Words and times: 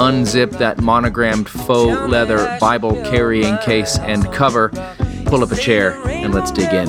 unzip 0.00 0.56
that 0.58 0.78
monogrammed 0.80 1.46
faux 1.46 2.10
leather 2.10 2.56
Bible 2.58 2.94
carrying 3.04 3.58
case 3.58 3.98
and 3.98 4.24
cover, 4.32 4.70
pull 5.26 5.44
up 5.44 5.52
a 5.52 5.56
chair, 5.56 6.00
and 6.08 6.32
let's 6.32 6.50
dig 6.50 6.72
in. 6.72 6.88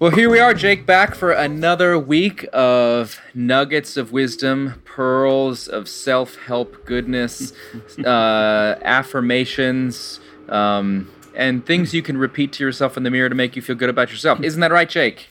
Well, 0.00 0.12
here 0.12 0.30
we 0.30 0.40
are, 0.40 0.54
Jake, 0.54 0.86
back 0.86 1.14
for 1.14 1.32
another 1.32 1.98
week 1.98 2.46
of 2.52 3.20
nuggets 3.34 3.98
of 3.98 4.12
wisdom, 4.12 4.80
pearls 4.86 5.68
of 5.68 5.88
self 5.88 6.36
help 6.36 6.86
goodness, 6.86 7.52
uh, 7.98 8.76
affirmations. 8.80 10.20
Um, 10.48 11.10
and 11.38 11.64
things 11.64 11.94
you 11.94 12.02
can 12.02 12.18
repeat 12.18 12.52
to 12.54 12.64
yourself 12.64 12.96
in 12.96 13.04
the 13.04 13.10
mirror 13.10 13.28
to 13.28 13.34
make 13.34 13.54
you 13.54 13.62
feel 13.62 13.76
good 13.76 13.88
about 13.88 14.10
yourself. 14.10 14.42
Isn't 14.42 14.60
that 14.60 14.72
right, 14.72 14.88
Jake? 14.88 15.28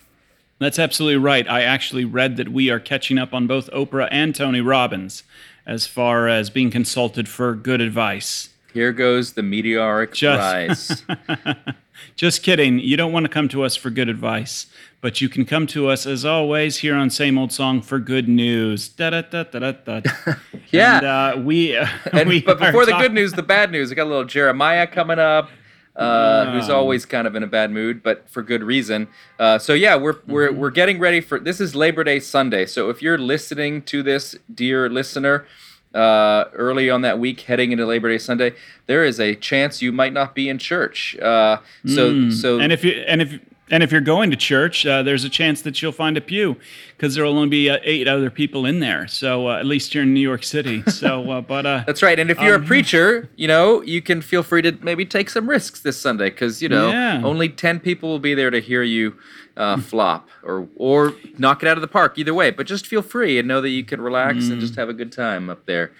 That's 0.58 0.80
absolutely 0.80 1.18
right. 1.18 1.48
I 1.48 1.62
actually 1.62 2.06
read 2.06 2.38
that 2.38 2.50
we 2.50 2.72
are 2.72 2.80
catching 2.80 3.20
up 3.20 3.34
on 3.34 3.46
both 3.46 3.70
Oprah 3.72 4.08
and 4.10 4.34
Tony 4.34 4.62
Robbins 4.62 5.24
as 5.68 5.86
far 5.86 6.30
as 6.30 6.50
being 6.50 6.72
consulted 6.72 7.28
for 7.28 7.54
good 7.54 7.82
advice. 7.82 8.50
Here 8.74 8.94
goes 8.94 9.34
the 9.34 9.44
meteoric 9.44 10.14
Just, 10.14 10.40
rise. 10.40 11.04
Just 12.16 12.42
kidding. 12.42 12.80
You 12.80 12.96
don't 12.96 13.12
want 13.12 13.26
to 13.26 13.30
come 13.30 13.50
to 13.50 13.64
us 13.64 13.76
for 13.76 13.90
good 13.90 14.08
advice, 14.08 14.68
but 15.02 15.20
you 15.20 15.28
can 15.28 15.46
come 15.46 15.68
to 15.68 15.90
us 15.90 16.06
as 16.06 16.24
always 16.24 16.78
here 16.78 16.96
on 16.96 17.10
Same 17.10 17.38
Old 17.38 17.52
Song 17.52 17.82
for 17.82 18.00
good 18.00 18.30
news. 18.30 18.88
Da 18.88 19.10
da 19.10 19.22
da 19.22 19.44
da 19.44 19.72
da. 19.72 20.02
yeah. 20.72 20.98
And, 20.98 21.06
uh, 21.06 21.42
we, 21.44 21.76
uh, 21.76 21.88
and, 22.14 22.30
we 22.30 22.42
but 22.42 22.60
before 22.60 22.86
the 22.86 22.92
talk- 22.92 23.02
good 23.02 23.14
news, 23.14 23.34
the 23.34 23.44
bad 23.44 23.72
news. 23.72 23.90
We 23.90 23.96
got 23.96 24.06
a 24.06 24.10
little 24.10 24.26
Jeremiah 24.26 24.88
coming 24.88 25.20
up 25.20 25.50
uh, 25.98 26.52
who's 26.52 26.70
always 26.70 27.06
kind 27.06 27.28
of 27.28 27.36
in 27.36 27.44
a 27.44 27.48
bad 27.48 27.72
mood, 27.72 28.04
but 28.04 28.30
for 28.30 28.44
good 28.44 28.64
reason. 28.64 29.08
Uh, 29.40 29.58
so 29.58 29.74
yeah, 29.74 29.96
we're 29.96 30.18
we're 30.28 30.50
mm-hmm. 30.50 30.60
we're 30.60 30.70
getting 30.70 31.00
ready 31.00 31.20
for 31.20 31.40
this 31.40 31.60
is 31.60 31.76
Labor 31.76 32.04
Day 32.04 32.20
Sunday. 32.20 32.66
So 32.66 32.90
if 32.90 33.02
you're 33.02 33.18
listening 33.18 33.82
to 33.84 34.04
this, 34.04 34.36
dear 34.54 34.90
listener, 34.90 35.46
uh, 35.94 36.46
early 36.54 36.90
on 36.90 37.02
that 37.02 37.18
week, 37.18 37.42
heading 37.42 37.72
into 37.72 37.86
Labor 37.86 38.10
Day 38.10 38.20
Sunday, 38.20 38.54
there 38.86 39.04
is 39.04 39.20
a 39.20 39.36
chance 39.36 39.82
you 39.82 39.92
might 39.92 40.14
not 40.14 40.36
be 40.36 40.50
in 40.50 40.60
church. 40.60 41.18
Uh, 41.18 41.58
so 41.86 42.14
mm. 42.14 42.34
so 42.34 42.60
and 42.60 42.72
if 42.72 42.84
you 42.84 43.04
and 43.08 43.22
if 43.22 43.40
and 43.70 43.84
if 43.84 43.92
you're 43.92 44.02
going 44.02 44.32
to 44.32 44.38
church, 44.38 44.86
uh, 44.86 45.04
there's 45.04 45.24
a 45.24 45.30
chance 45.30 45.62
that 45.64 45.82
you'll 45.82 45.92
find 45.92 46.16
a 46.16 46.22
pew 46.22 46.56
because 46.96 47.16
there 47.16 47.26
will 47.26 47.36
only 47.36 47.50
be 47.50 47.70
uh, 47.70 47.80
eight 47.84 48.08
other 48.08 48.30
people 48.30 48.66
in 48.66 48.80
there. 48.80 49.08
So 49.08 49.50
uh, 49.50 49.58
at 49.58 49.66
least 49.66 49.94
you're 49.94 50.04
in 50.04 50.14
New 50.14 50.22
York 50.22 50.44
City. 50.44 50.84
So, 50.98 51.30
uh, 51.30 51.42
but 51.42 51.66
uh, 51.66 51.84
that's 51.86 52.02
right. 52.02 52.18
And 52.18 52.32
if 52.32 52.40
you're 52.40 52.56
um, 52.56 52.64
a 52.64 52.66
preacher, 52.66 53.30
you 53.36 53.48
know, 53.48 53.84
you 53.84 54.02
can 54.02 54.22
feel 54.22 54.42
free 54.42 54.64
to 54.64 54.72
maybe 54.82 55.06
take 55.06 55.30
some 55.30 55.48
risks 55.48 55.82
this 55.82 56.00
Sunday 56.00 56.32
because 56.32 56.60
you 56.60 56.70
know 56.70 56.90
yeah. 56.90 57.22
only 57.24 57.50
ten 57.50 57.80
people 57.80 58.10
will 58.10 58.20
be 58.20 58.34
there 58.34 58.50
to 58.50 58.60
hear 58.60 58.82
you 58.82 59.16
uh, 59.58 59.78
flop 59.80 60.28
or 60.44 60.68
or 60.76 61.14
knock 61.38 61.62
it 61.62 61.70
out 61.70 61.78
of 61.78 61.82
the 61.82 61.88
park. 61.88 62.18
Either 62.18 62.34
way, 62.34 62.50
but 62.50 62.66
just 62.66 62.88
feel 62.88 63.04
free 63.04 63.38
and 63.38 63.48
know 63.48 63.62
that 63.62 63.70
you 63.70 63.84
can 63.84 64.02
relax 64.02 64.46
mm. 64.46 64.54
and 64.54 64.62
just 64.62 64.74
mm. 64.74 64.78
have 64.78 64.90
a 64.90 64.94
good 64.94 65.12
time 65.12 65.52
up 65.52 65.66
there. 65.68 65.92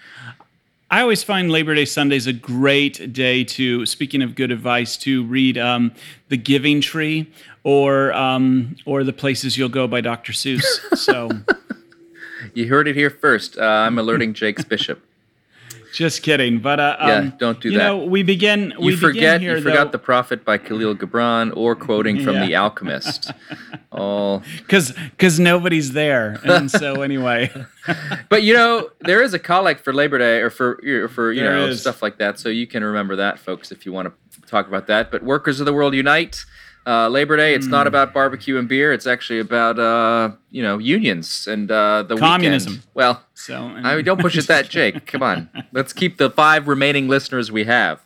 I 0.90 1.02
always 1.02 1.22
find 1.22 1.50
Labor 1.50 1.74
Day 1.74 1.84
Sundays 1.84 2.26
a 2.26 2.32
great 2.32 3.12
day 3.12 3.44
to, 3.44 3.84
speaking 3.84 4.22
of 4.22 4.34
good 4.34 4.50
advice, 4.50 4.96
to 4.98 5.22
read 5.24 5.58
um, 5.58 5.92
The 6.30 6.38
Giving 6.38 6.80
Tree 6.80 7.30
or 7.68 8.14
um, 8.14 8.76
or 8.86 9.04
The 9.04 9.12
Places 9.12 9.58
You'll 9.58 9.68
Go 9.68 9.86
by 9.86 10.00
Dr. 10.00 10.32
Seuss. 10.32 10.62
So 10.96 11.28
you 12.54 12.66
heard 12.66 12.88
it 12.88 12.96
here 12.96 13.10
first. 13.10 13.58
Uh, 13.58 13.62
I'm 13.62 13.98
alerting 13.98 14.32
Jake's 14.32 14.64
Bishop. 14.64 15.04
Just 15.92 16.22
kidding, 16.22 16.60
but 16.60 16.80
uh, 16.80 16.96
yeah, 17.00 17.14
um, 17.14 17.34
don't 17.38 17.60
do 17.60 17.70
you 17.70 17.78
that. 17.78 17.92
You 17.92 17.98
know, 17.98 18.04
we 18.06 18.22
begin. 18.22 18.74
We 18.78 18.92
you 18.92 18.96
forget. 18.96 19.40
Here, 19.40 19.56
you 19.56 19.62
forgot 19.62 19.84
though, 19.84 19.92
the 19.92 19.98
prophet 19.98 20.44
by 20.44 20.56
Kahlil 20.56 20.94
Gibran, 20.94 21.54
or 21.56 21.74
quoting 21.74 22.22
from 22.22 22.34
yeah. 22.36 22.46
The 22.46 22.56
Alchemist. 22.56 23.32
All 23.92 24.42
because 24.58 24.92
because 24.92 25.40
nobody's 25.40 25.92
there, 25.92 26.40
and 26.44 26.70
so 26.70 27.00
anyway. 27.02 27.50
but 28.28 28.42
you 28.42 28.52
know, 28.52 28.90
there 29.00 29.22
is 29.22 29.32
a 29.32 29.38
collect 29.38 29.82
for 29.82 29.94
Labor 29.94 30.18
Day, 30.18 30.40
or 30.40 30.50
for 30.50 30.78
for 31.08 31.32
you 31.32 31.42
there 31.42 31.56
know 31.56 31.66
is. 31.68 31.80
stuff 31.80 32.02
like 32.02 32.18
that. 32.18 32.38
So 32.38 32.50
you 32.50 32.66
can 32.66 32.84
remember 32.84 33.16
that, 33.16 33.38
folks, 33.38 33.72
if 33.72 33.86
you 33.86 33.92
want 33.92 34.08
to 34.08 34.40
talk 34.42 34.68
about 34.68 34.86
that. 34.88 35.10
But 35.10 35.22
workers 35.22 35.58
of 35.58 35.66
the 35.66 35.72
world 35.72 35.94
unite 35.94 36.44
uh, 36.88 37.08
Labor 37.08 37.36
Day, 37.36 37.54
it's 37.54 37.66
mm. 37.66 37.70
not 37.70 37.82
hmm. 37.82 37.88
about 37.88 38.14
barbecue 38.14 38.56
and 38.56 38.66
beer. 38.66 38.94
It's 38.94 39.06
actually 39.06 39.40
about 39.40 39.78
uh, 39.78 40.32
you 40.50 40.62
know 40.62 40.78
unions 40.78 41.46
and 41.46 41.70
uh, 41.70 42.02
the 42.02 42.16
communism. 42.16 42.72
Weekend. 42.72 42.88
Well, 42.94 43.22
so 43.34 43.56
I 43.56 43.96
mean, 43.96 44.04
don't 44.04 44.20
push 44.20 44.38
it 44.38 44.46
that, 44.46 44.70
Jake. 44.70 45.06
Come 45.12 45.22
on, 45.22 45.50
let's 45.72 45.92
keep 45.92 46.16
the 46.16 46.30
five 46.30 46.66
remaining 46.66 47.06
listeners 47.06 47.52
we 47.52 47.64
have. 47.64 48.00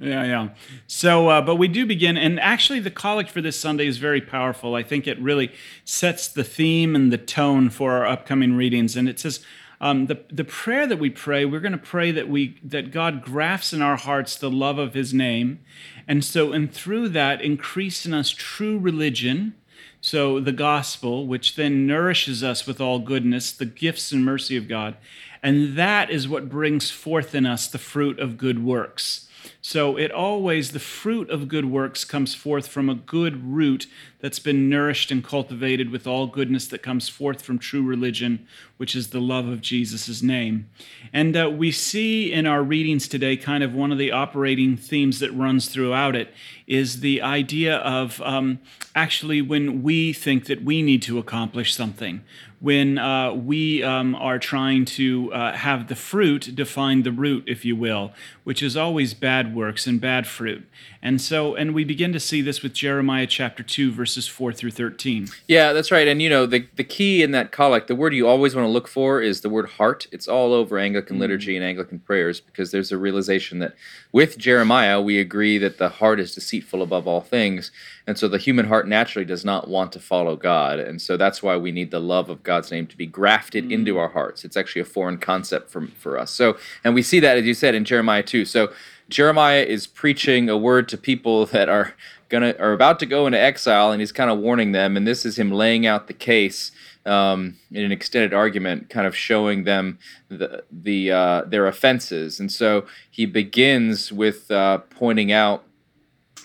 Yeah, 0.00 0.24
yeah. 0.24 0.48
So, 0.86 1.28
uh, 1.28 1.42
but 1.42 1.56
we 1.56 1.68
do 1.68 1.86
begin, 1.86 2.16
and 2.16 2.38
actually, 2.40 2.80
the 2.80 2.90
collect 2.90 3.30
for 3.30 3.40
this 3.40 3.58
Sunday 3.58 3.86
is 3.86 3.98
very 3.98 4.20
powerful. 4.20 4.74
I 4.74 4.82
think 4.82 5.06
it 5.06 5.20
really 5.20 5.52
sets 5.84 6.26
the 6.28 6.44
theme 6.44 6.96
and 6.96 7.12
the 7.12 7.18
tone 7.18 7.70
for 7.70 7.92
our 7.92 8.06
upcoming 8.06 8.54
readings. 8.54 8.96
And 8.96 9.08
it 9.08 9.20
says, 9.20 9.44
um, 9.80 10.06
the, 10.06 10.20
the 10.30 10.44
prayer 10.44 10.86
that 10.86 10.98
we 10.98 11.10
pray, 11.10 11.44
we're 11.44 11.60
going 11.60 11.72
to 11.72 11.78
pray 11.78 12.10
that 12.10 12.28
we 12.28 12.58
that 12.64 12.90
God 12.90 13.22
grafts 13.22 13.72
in 13.72 13.80
our 13.80 13.96
hearts 13.96 14.36
the 14.36 14.50
love 14.50 14.78
of 14.78 14.94
His 14.94 15.14
name, 15.14 15.60
and 16.08 16.24
so 16.24 16.52
and 16.52 16.72
through 16.72 17.10
that 17.10 17.40
increase 17.40 18.04
in 18.04 18.12
us 18.12 18.30
true 18.30 18.78
religion. 18.78 19.54
So 20.00 20.38
the 20.38 20.52
gospel, 20.52 21.26
which 21.26 21.56
then 21.56 21.86
nourishes 21.86 22.42
us 22.42 22.66
with 22.66 22.80
all 22.80 23.00
goodness, 23.00 23.50
the 23.50 23.64
gifts 23.64 24.12
and 24.12 24.24
mercy 24.24 24.56
of 24.56 24.68
God, 24.68 24.96
and 25.42 25.76
that 25.76 26.10
is 26.10 26.28
what 26.28 26.48
brings 26.48 26.90
forth 26.90 27.34
in 27.34 27.46
us 27.46 27.68
the 27.68 27.78
fruit 27.78 28.18
of 28.18 28.38
good 28.38 28.64
works. 28.64 29.27
So 29.60 29.96
it 29.96 30.10
always, 30.10 30.72
the 30.72 30.78
fruit 30.78 31.30
of 31.30 31.48
good 31.48 31.66
works 31.66 32.04
comes 32.04 32.34
forth 32.34 32.68
from 32.68 32.88
a 32.88 32.94
good 32.94 33.44
root 33.44 33.86
that's 34.20 34.38
been 34.40 34.68
nourished 34.68 35.10
and 35.10 35.22
cultivated 35.22 35.90
with 35.90 36.06
all 36.06 36.26
goodness 36.26 36.66
that 36.68 36.82
comes 36.82 37.08
forth 37.08 37.42
from 37.42 37.58
true 37.58 37.82
religion, 37.82 38.46
which 38.76 38.96
is 38.96 39.08
the 39.08 39.20
love 39.20 39.46
of 39.46 39.60
Jesus' 39.60 40.22
name. 40.22 40.68
And 41.12 41.36
uh, 41.36 41.50
we 41.50 41.70
see 41.70 42.32
in 42.32 42.46
our 42.46 42.62
readings 42.62 43.06
today 43.06 43.36
kind 43.36 43.62
of 43.62 43.74
one 43.74 43.92
of 43.92 43.98
the 43.98 44.10
operating 44.10 44.76
themes 44.76 45.20
that 45.20 45.30
runs 45.32 45.68
throughout 45.68 46.16
it 46.16 46.34
is 46.66 47.00
the 47.00 47.22
idea 47.22 47.76
of 47.76 48.20
um, 48.22 48.58
actually 48.94 49.40
when 49.40 49.82
we 49.82 50.12
think 50.12 50.46
that 50.46 50.62
we 50.64 50.82
need 50.82 51.02
to 51.02 51.18
accomplish 51.18 51.74
something, 51.74 52.22
when 52.60 52.98
uh, 52.98 53.32
we 53.32 53.82
um, 53.84 54.16
are 54.16 54.38
trying 54.38 54.84
to 54.84 55.32
uh, 55.32 55.52
have 55.52 55.86
the 55.86 55.94
fruit 55.94 56.54
define 56.54 57.02
the 57.04 57.12
root, 57.12 57.44
if 57.46 57.64
you 57.64 57.76
will, 57.76 58.12
which 58.48 58.62
is 58.62 58.78
always 58.78 59.12
bad 59.12 59.54
works 59.54 59.86
and 59.86 60.00
bad 60.00 60.26
fruit. 60.26 60.66
And 61.02 61.20
so, 61.20 61.54
and 61.54 61.74
we 61.74 61.84
begin 61.84 62.14
to 62.14 62.18
see 62.18 62.40
this 62.40 62.62
with 62.62 62.72
Jeremiah 62.72 63.26
chapter 63.26 63.62
2, 63.62 63.92
verses 63.92 64.26
4 64.26 64.54
through 64.54 64.70
13. 64.70 65.28
Yeah, 65.46 65.74
that's 65.74 65.90
right. 65.90 66.08
And 66.08 66.22
you 66.22 66.30
know, 66.30 66.46
the, 66.46 66.66
the 66.76 66.82
key 66.82 67.22
in 67.22 67.32
that 67.32 67.52
collect, 67.52 67.88
the 67.88 67.94
word 67.94 68.14
you 68.14 68.26
always 68.26 68.54
want 68.54 68.64
to 68.64 68.70
look 68.70 68.88
for 68.88 69.20
is 69.20 69.42
the 69.42 69.50
word 69.50 69.68
heart. 69.72 70.06
It's 70.12 70.26
all 70.26 70.54
over 70.54 70.78
Anglican 70.78 71.16
mm-hmm. 71.16 71.20
liturgy 71.20 71.56
and 71.56 71.64
Anglican 71.64 71.98
prayers 71.98 72.40
because 72.40 72.70
there's 72.70 72.90
a 72.90 72.96
realization 72.96 73.58
that 73.58 73.74
with 74.12 74.38
Jeremiah, 74.38 75.00
we 75.00 75.20
agree 75.20 75.58
that 75.58 75.76
the 75.76 75.90
heart 75.90 76.18
is 76.18 76.34
deceitful 76.34 76.82
above 76.82 77.06
all 77.06 77.20
things. 77.20 77.70
And 78.06 78.18
so 78.18 78.26
the 78.26 78.38
human 78.38 78.66
heart 78.66 78.88
naturally 78.88 79.26
does 79.26 79.44
not 79.44 79.68
want 79.68 79.92
to 79.92 80.00
follow 80.00 80.34
God. 80.34 80.80
And 80.80 81.00
so 81.00 81.18
that's 81.18 81.42
why 81.42 81.58
we 81.58 81.70
need 81.70 81.90
the 81.90 82.00
love 82.00 82.30
of 82.30 82.42
God's 82.42 82.70
name 82.70 82.86
to 82.86 82.96
be 82.96 83.04
grafted 83.04 83.64
mm-hmm. 83.64 83.74
into 83.74 83.98
our 83.98 84.08
hearts. 84.08 84.44
It's 84.46 84.56
actually 84.56 84.80
a 84.80 84.86
foreign 84.86 85.18
concept 85.18 85.70
for, 85.70 85.86
for 85.88 86.18
us. 86.18 86.30
So, 86.30 86.56
and 86.82 86.94
we 86.94 87.02
see 87.02 87.20
that, 87.20 87.36
as 87.36 87.44
you 87.44 87.52
said, 87.52 87.74
in 87.74 87.84
Jeremiah 87.84 88.22
2. 88.22 88.37
So, 88.44 88.72
Jeremiah 89.08 89.62
is 89.62 89.86
preaching 89.86 90.48
a 90.48 90.56
word 90.56 90.88
to 90.90 90.98
people 90.98 91.46
that 91.54 91.68
are 91.68 91.94
gonna 92.28 92.54
are 92.58 92.72
about 92.72 92.98
to 93.00 93.06
go 93.06 93.26
into 93.26 93.38
exile, 93.38 93.90
and 93.90 94.00
he's 94.00 94.12
kind 94.12 94.30
of 94.30 94.38
warning 94.38 94.72
them. 94.72 94.96
And 94.96 95.06
this 95.06 95.24
is 95.24 95.38
him 95.38 95.50
laying 95.50 95.86
out 95.86 96.06
the 96.06 96.14
case 96.14 96.72
um, 97.06 97.56
in 97.72 97.84
an 97.84 97.92
extended 97.92 98.34
argument, 98.34 98.90
kind 98.90 99.06
of 99.06 99.16
showing 99.16 99.64
them 99.64 99.98
the 100.28 100.64
the 100.70 101.10
uh, 101.10 101.42
their 101.46 101.66
offenses. 101.66 102.38
And 102.38 102.52
so 102.52 102.86
he 103.10 103.26
begins 103.26 104.12
with 104.12 104.50
uh, 104.50 104.78
pointing 104.90 105.32
out 105.32 105.64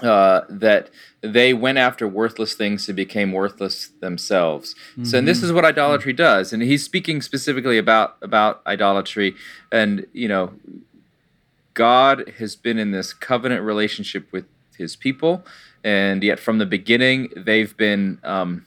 uh, 0.01 0.41
that 0.49 0.89
they 1.21 1.53
went 1.53 1.77
after 1.77 2.07
worthless 2.07 2.53
things 2.55 2.87
and 2.87 2.95
became 2.95 3.31
worthless 3.31 3.89
themselves. 3.99 4.75
Mm-hmm. 4.91 5.05
So, 5.05 5.17
and 5.17 5.27
this 5.27 5.37
mm-hmm. 5.37 5.45
is 5.47 5.53
what 5.53 5.65
idolatry 5.65 6.13
does. 6.13 6.51
And 6.51 6.61
he's 6.61 6.83
speaking 6.83 7.21
specifically 7.21 7.77
about 7.77 8.17
about 8.21 8.61
idolatry, 8.65 9.35
and 9.71 10.05
you 10.13 10.27
know 10.27 10.53
God 11.73 12.33
has 12.39 12.55
been 12.55 12.77
in 12.77 12.91
this 12.91 13.13
covenant 13.13 13.63
relationship 13.63 14.31
with 14.31 14.45
his 14.77 14.95
people, 14.95 15.45
and 15.83 16.23
yet 16.23 16.39
from 16.39 16.57
the 16.57 16.65
beginning 16.65 17.29
they've 17.35 17.75
been 17.77 18.19
um, 18.23 18.65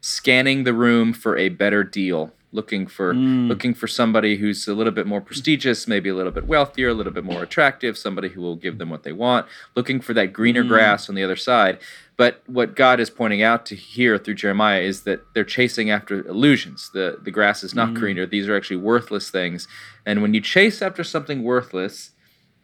scanning 0.00 0.64
the 0.64 0.72
room 0.72 1.12
for 1.12 1.36
a 1.36 1.48
better 1.48 1.84
deal 1.84 2.32
looking 2.52 2.86
for 2.86 3.14
mm. 3.14 3.48
looking 3.48 3.74
for 3.74 3.86
somebody 3.86 4.36
who's 4.36 4.66
a 4.66 4.74
little 4.74 4.92
bit 4.92 5.06
more 5.06 5.20
prestigious, 5.20 5.86
maybe 5.86 6.08
a 6.08 6.14
little 6.14 6.32
bit 6.32 6.46
wealthier, 6.46 6.88
a 6.88 6.94
little 6.94 7.12
bit 7.12 7.24
more 7.24 7.42
attractive, 7.42 7.98
somebody 7.98 8.28
who 8.28 8.40
will 8.40 8.56
give 8.56 8.78
them 8.78 8.88
what 8.88 9.02
they 9.02 9.12
want, 9.12 9.46
looking 9.74 10.00
for 10.00 10.14
that 10.14 10.32
greener 10.32 10.64
mm. 10.64 10.68
grass 10.68 11.08
on 11.08 11.14
the 11.14 11.22
other 11.22 11.36
side. 11.36 11.78
But 12.16 12.42
what 12.46 12.74
God 12.74 13.00
is 13.00 13.10
pointing 13.10 13.42
out 13.42 13.66
to 13.66 13.76
here 13.76 14.18
through 14.18 14.34
Jeremiah 14.34 14.80
is 14.80 15.02
that 15.02 15.20
they're 15.34 15.44
chasing 15.44 15.90
after 15.90 16.26
illusions. 16.26 16.90
The 16.92 17.18
the 17.22 17.30
grass 17.30 17.62
is 17.62 17.74
not 17.74 17.90
mm. 17.90 17.94
greener. 17.96 18.26
These 18.26 18.48
are 18.48 18.56
actually 18.56 18.76
worthless 18.78 19.30
things. 19.30 19.68
And 20.06 20.22
when 20.22 20.32
you 20.32 20.40
chase 20.40 20.80
after 20.80 21.04
something 21.04 21.42
worthless, 21.42 22.12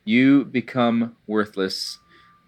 you 0.05 0.45
become 0.45 1.17
worthless 1.27 1.99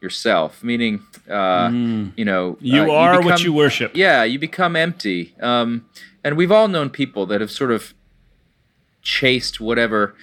yourself 0.01 0.63
meaning 0.63 1.03
uh, 1.29 1.69
mm. 1.69 2.13
you 2.17 2.25
know 2.25 2.57
you 2.61 2.83
uh, 2.83 2.95
are 2.95 3.15
you 3.15 3.19
become, 3.21 3.31
what 3.33 3.43
you 3.43 3.53
worship 3.53 3.93
yeah 3.95 4.23
you 4.23 4.39
become 4.39 4.77
empty 4.77 5.35
um, 5.41 5.85
and 6.23 6.37
we've 6.37 6.53
all 6.53 6.69
known 6.69 6.91
people 6.91 7.27
that 7.27 7.41
have 7.41 7.51
sort 7.51 7.71
of 7.71 7.95
chased 9.03 9.61
whatever 9.61 10.15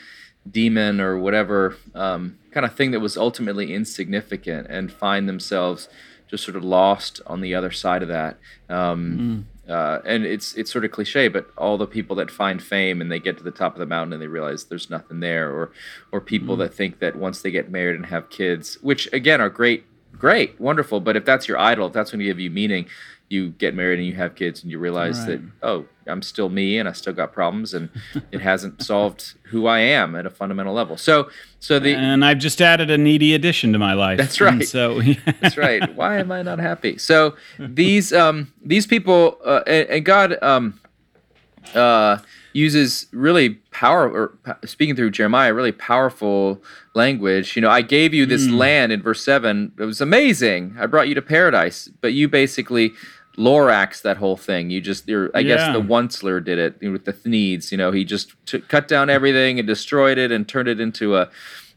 demon 0.50 1.00
or 1.00 1.18
whatever 1.18 1.78
um, 1.96 2.38
kind 2.52 2.66
of 2.66 2.76
thing 2.76 2.92
that 2.92 3.00
was 3.00 3.18
ultimately 3.18 3.74
insignificant 3.74 4.68
and 4.70 4.92
find 4.92 5.28
themselves 5.28 5.90
just 6.30 6.44
sort 6.44 6.56
of 6.56 6.64
lost 6.64 7.22
on 7.28 7.42
the 7.42 7.54
other 7.54 7.72
side 7.72 8.02
of 8.02 8.08
that. 8.08 8.38
Um, 8.70 9.46
mm. 9.48 9.53
Uh, 9.68 10.00
and 10.06 10.26
it's 10.26 10.54
it's 10.56 10.72
sort 10.72 10.84
of 10.84 10.92
cliche, 10.92 11.30
but 11.30 11.50
all 11.58 11.78
the 11.78 11.88
people 11.88 12.16
that 12.18 12.30
find 12.30 12.62
fame 12.62 13.00
and 13.00 13.12
they 13.12 13.20
get 13.20 13.38
to 13.38 13.44
the 13.44 13.52
top 13.52 13.74
of 13.74 13.80
the 13.80 13.86
mountain 13.86 14.14
and 14.14 14.22
they 14.22 14.28
realize 14.28 14.66
there's 14.66 14.90
nothing 14.90 15.22
there, 15.22 15.50
or 15.50 15.72
or 16.12 16.20
people 16.20 16.56
mm. 16.56 16.60
that 16.60 16.74
think 16.74 17.00
that 17.00 17.16
once 17.16 17.42
they 17.42 17.52
get 17.52 17.72
married 17.72 17.96
and 17.96 18.08
have 18.08 18.30
kids, 18.30 18.78
which 18.82 19.12
again 19.14 19.40
are 19.40 19.50
great, 19.50 19.86
great, 20.18 20.60
wonderful, 20.60 21.00
but 21.00 21.16
if 21.16 21.24
that's 21.24 21.48
your 21.48 21.58
idol, 21.58 21.88
if 21.88 21.94
that's 21.94 22.12
going 22.12 22.20
to 22.20 22.26
give 22.26 22.40
you 22.40 22.52
meaning, 22.52 22.88
you 23.34 23.50
get 23.50 23.74
married 23.74 23.98
and 23.98 24.08
you 24.08 24.14
have 24.14 24.36
kids 24.36 24.62
and 24.62 24.72
you 24.72 24.78
realize 24.78 25.20
right. 25.22 25.28
that 25.28 25.42
oh 25.64 25.86
i'm 26.08 26.22
still 26.22 26.50
me 26.50 26.78
and 26.78 26.88
i 26.88 26.92
still 26.92 27.12
got 27.12 27.34
problems 27.34 27.74
and 27.74 27.90
it 28.32 28.40
hasn't 28.52 28.82
solved 28.82 29.34
who 29.46 29.66
i 29.66 29.80
am 29.80 30.16
at 30.16 30.26
a 30.26 30.30
fundamental 30.30 30.74
level 30.74 30.96
so 30.96 31.30
so 31.60 31.80
the 31.80 31.96
and 31.96 32.24
i've 32.24 32.38
just 32.38 32.62
added 32.62 32.92
a 32.92 32.98
needy 32.98 33.34
addition 33.34 33.74
to 33.74 33.80
my 33.80 33.94
life 33.94 34.18
that's 34.18 34.40
right 34.40 34.54
and 34.54 34.68
so 34.68 35.02
that's 35.42 35.58
right 35.58 35.96
why 35.96 36.18
am 36.20 36.32
i 36.32 36.42
not 36.42 36.60
happy 36.60 36.98
so 36.98 37.36
these 37.60 38.14
um 38.14 38.54
these 38.64 38.86
people 38.86 39.38
uh, 39.44 39.62
and, 39.66 39.90
and, 39.90 40.06
god 40.06 40.42
um 40.44 40.80
uh 41.74 42.18
uses 42.54 43.08
really 43.12 43.56
power 43.72 44.08
or 44.10 44.38
speaking 44.66 44.96
through 44.96 45.10
Jeremiah, 45.10 45.54
really 45.54 45.72
powerful 45.72 46.62
language. 46.94 47.56
You 47.56 47.62
know, 47.62 47.70
I 47.70 47.82
gave 47.82 48.14
you 48.14 48.26
this 48.26 48.44
mm. 48.44 48.58
land 48.58 48.92
in 48.92 49.02
verse 49.02 49.24
seven. 49.24 49.74
It 49.80 49.84
was 49.84 50.00
amazing. 50.00 50.76
I 50.80 50.86
brought 50.86 51.08
you 51.08 51.16
to 51.16 51.22
paradise, 51.22 51.90
but 52.00 52.14
you 52.14 52.30
basically 52.30 52.94
Lorax 53.38 54.02
that 54.04 54.18
whole 54.18 54.38
thing. 54.38 54.70
You 54.70 54.82
just, 54.82 55.08
you're, 55.08 55.32
I 55.34 55.40
yeah. 55.40 55.56
guess 55.56 55.74
the 55.76 55.82
Onceler 55.82 56.44
did 56.44 56.60
it 56.60 56.92
with 56.92 57.06
the 57.06 57.14
Thneeds. 57.14 57.72
You 57.72 57.78
know, 57.78 57.92
he 57.92 58.06
just 58.06 58.34
t- 58.46 58.62
cut 58.62 58.88
down 58.88 59.10
everything 59.10 59.60
and 59.60 59.68
destroyed 59.68 60.18
it 60.18 60.32
and 60.32 60.48
turned 60.48 60.68
it 60.68 60.80
into 60.80 61.16
a, 61.16 61.30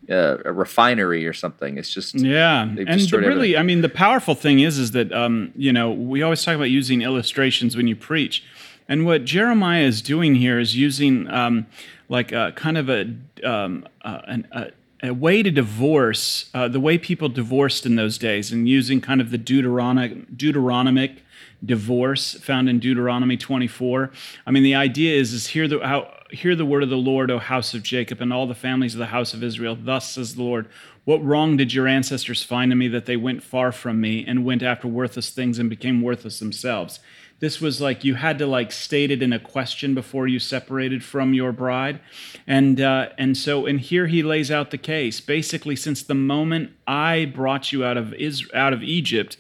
a, 0.09 0.39
a 0.45 0.53
refinery 0.53 1.27
or 1.27 1.33
something. 1.33 1.79
It's 1.79 1.93
just 1.93 2.15
yeah. 2.15 2.63
And 2.63 2.79
the, 2.79 3.19
really, 3.19 3.27
everything. 3.27 3.57
I 3.57 3.63
mean, 3.63 3.81
the 3.81 3.89
powerful 3.89 4.35
thing 4.35 4.61
is, 4.61 4.79
is 4.79 4.91
that 4.93 5.13
um, 5.13 5.53
you 5.57 5.73
know, 5.73 5.91
we 5.91 6.23
always 6.23 6.45
talk 6.45 6.55
about 6.55 6.65
using 6.65 7.03
illustrations 7.03 7.77
when 7.77 7.87
you 7.87 7.97
preach, 7.97 8.45
and 8.89 9.07
what 9.07 9.25
Jeremiah 9.25 9.85
is 9.85 10.03
doing 10.03 10.35
here 10.37 10.59
is 10.59 10.77
using 10.77 11.29
um, 11.31 11.67
like 12.09 12.33
a 12.33 12.53
kind 12.55 12.79
of 12.79 12.89
a 12.89 13.15
um, 13.45 13.89
uh, 14.03 14.21
an, 14.27 14.49
a 14.53 14.71
a 15.03 15.13
way 15.13 15.43
to 15.43 15.51
divorce 15.51 16.49
uh, 16.55 16.69
the 16.69 16.81
way 16.81 16.99
people 16.99 17.29
divorced 17.29 17.85
in 17.85 17.97
those 17.97 18.19
days 18.19 18.53
and 18.53 18.69
using 18.69 19.01
kind 19.01 19.21
of 19.21 19.31
the 19.31 19.39
Deuteronomic, 19.39 20.37
Deuteronomic 20.37 21.19
divorce 21.67 22.35
found 22.35 22.69
in 22.69 22.79
Deuteronomy 22.79 23.37
24. 23.37 24.11
I 24.47 24.51
mean, 24.51 24.63
the 24.63 24.75
idea 24.75 25.19
is, 25.19 25.33
is 25.33 25.49
hear 25.49 25.69
the, 25.69 25.81
how, 25.81 26.13
hear 26.31 26.55
the 26.55 26.65
word 26.65 26.83
of 26.83 26.91
the 26.91 26.97
Lord, 26.97 27.31
O 27.31 27.39
house 27.39 27.75
of 27.75 27.83
Jacob, 27.83 28.21
and 28.21 28.33
all 28.33 28.47
the 28.47 28.55
families 28.55 28.95
of 28.95 28.99
the 28.99 29.07
house 29.07 29.35
of 29.35 29.43
Israel. 29.43 29.77
Thus 29.81 30.13
says 30.13 30.35
the 30.35 30.43
Lord, 30.43 30.69
What 31.05 31.25
wrong 31.25 31.57
did 31.57 31.75
your 31.75 31.87
ancestors 31.87 32.43
find 32.43 32.73
in 32.73 32.79
me 32.79 32.89
that 32.89 33.07
they 33.07 33.17
went 33.17 33.43
far 33.43 33.73
from 33.73 34.01
me 34.01 34.25
and 34.27 34.45
went 34.45 34.63
after 34.63 34.89
worthless 34.89 35.31
things 35.31 35.59
and 35.59 35.69
became 35.69 36.03
worthless 36.03 36.39
themselves? 36.39 37.01
This 37.39 37.61
was 37.61 37.83
like 37.83 38.03
you 38.03 38.15
had 38.15 38.39
to 38.39 38.47
like 38.47 38.73
state 38.73 39.11
it 39.11 39.23
in 39.23 39.33
a 39.33 39.39
question 39.39 39.95
before 39.95 40.27
you 40.27 40.39
separated 40.39 41.05
from 41.05 41.35
your 41.35 41.53
bride, 41.53 42.01
and 42.47 42.81
uh, 42.81 43.11
and 43.19 43.37
so 43.37 43.67
and 43.67 43.79
here 43.79 44.07
he 44.07 44.23
lays 44.23 44.51
out 44.51 44.71
the 44.71 44.79
case. 44.79 45.21
Basically, 45.21 45.77
since 45.77 46.03
the 46.03 46.15
moment 46.15 46.71
I 46.87 47.27
brought 47.27 47.73
you 47.73 47.85
out 47.85 47.99
of 47.99 48.15
Is- 48.15 48.49
out 48.55 48.73
of 48.73 48.83
Egypt, 48.83 49.37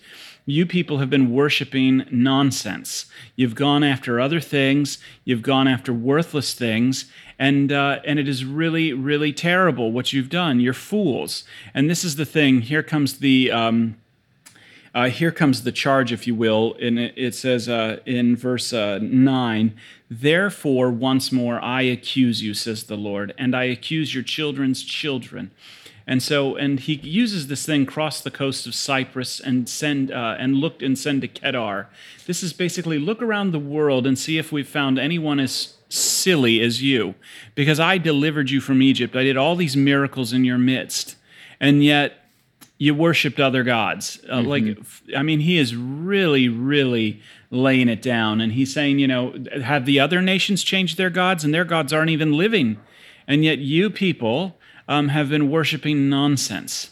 you 0.46 0.64
people 0.64 0.98
have 0.98 1.10
been 1.10 1.32
worshiping 1.32 2.06
nonsense. 2.10 3.06
You've 3.34 3.56
gone 3.56 3.82
after 3.82 4.20
other 4.20 4.40
things, 4.40 4.98
you've 5.24 5.42
gone 5.42 5.66
after 5.66 5.92
worthless 5.92 6.54
things, 6.54 7.10
and, 7.38 7.72
uh, 7.72 7.98
and 8.04 8.18
it 8.18 8.28
is 8.28 8.44
really, 8.44 8.92
really 8.92 9.32
terrible 9.32 9.90
what 9.90 10.12
you've 10.12 10.30
done. 10.30 10.60
You're 10.60 10.72
fools. 10.72 11.44
And 11.74 11.90
this 11.90 12.04
is 12.04 12.16
the 12.16 12.24
thing 12.24 12.62
here 12.62 12.82
comes 12.82 13.18
the. 13.18 13.50
Um, 13.50 13.96
uh, 14.94 15.10
here 15.10 15.30
comes 15.30 15.62
the 15.62 15.72
charge, 15.72 16.10
if 16.10 16.26
you 16.26 16.34
will. 16.34 16.74
And 16.80 16.98
it, 16.98 17.34
says 17.34 17.68
uh, 17.68 17.98
in 18.06 18.34
verse 18.34 18.72
uh, 18.72 18.98
9, 19.02 19.74
Therefore, 20.10 20.90
once 20.90 21.30
more 21.30 21.62
I 21.62 21.82
accuse 21.82 22.42
you, 22.42 22.54
says 22.54 22.84
the 22.84 22.96
Lord, 22.96 23.34
and 23.36 23.54
I 23.54 23.64
accuse 23.64 24.14
your 24.14 24.24
children's 24.24 24.82
children. 24.82 25.50
And 26.06 26.22
so, 26.22 26.54
and 26.54 26.78
he 26.78 26.94
uses 26.94 27.48
this 27.48 27.66
thing 27.66 27.84
cross 27.84 28.20
the 28.20 28.30
coast 28.30 28.66
of 28.66 28.74
Cyprus 28.74 29.40
and 29.40 29.68
send 29.68 30.12
uh, 30.12 30.36
and 30.38 30.56
look 30.56 30.80
and 30.80 30.96
send 30.96 31.22
to 31.22 31.28
Kedar. 31.28 31.88
This 32.26 32.42
is 32.44 32.52
basically 32.52 32.98
look 32.98 33.20
around 33.20 33.50
the 33.50 33.58
world 33.58 34.06
and 34.06 34.16
see 34.16 34.38
if 34.38 34.52
we've 34.52 34.68
found 34.68 34.98
anyone 34.98 35.40
as 35.40 35.74
silly 35.88 36.60
as 36.60 36.82
you, 36.82 37.14
because 37.54 37.80
I 37.80 37.98
delivered 37.98 38.50
you 38.50 38.60
from 38.60 38.82
Egypt. 38.82 39.16
I 39.16 39.24
did 39.24 39.36
all 39.36 39.56
these 39.56 39.76
miracles 39.76 40.32
in 40.32 40.44
your 40.44 40.58
midst, 40.58 41.16
and 41.60 41.82
yet 41.82 42.28
you 42.78 42.94
worshipped 42.94 43.40
other 43.40 43.64
gods. 43.64 44.20
Uh, 44.28 44.38
mm-hmm. 44.38 44.48
Like, 44.48 45.16
I 45.16 45.22
mean, 45.22 45.40
he 45.40 45.58
is 45.58 45.74
really, 45.74 46.48
really 46.48 47.20
laying 47.50 47.88
it 47.88 48.02
down, 48.02 48.40
and 48.40 48.52
he's 48.52 48.72
saying, 48.72 48.98
you 48.98 49.08
know, 49.08 49.34
have 49.62 49.86
the 49.86 49.98
other 49.98 50.20
nations 50.20 50.62
changed 50.62 50.96
their 50.96 51.10
gods, 51.10 51.42
and 51.44 51.52
their 51.52 51.64
gods 51.64 51.92
aren't 51.92 52.10
even 52.10 52.32
living, 52.32 52.78
and 53.26 53.44
yet 53.44 53.58
you 53.58 53.90
people 53.90 54.56
um, 54.88 55.08
have 55.08 55.28
been 55.28 55.50
worshiping 55.50 56.08
nonsense. 56.08 56.90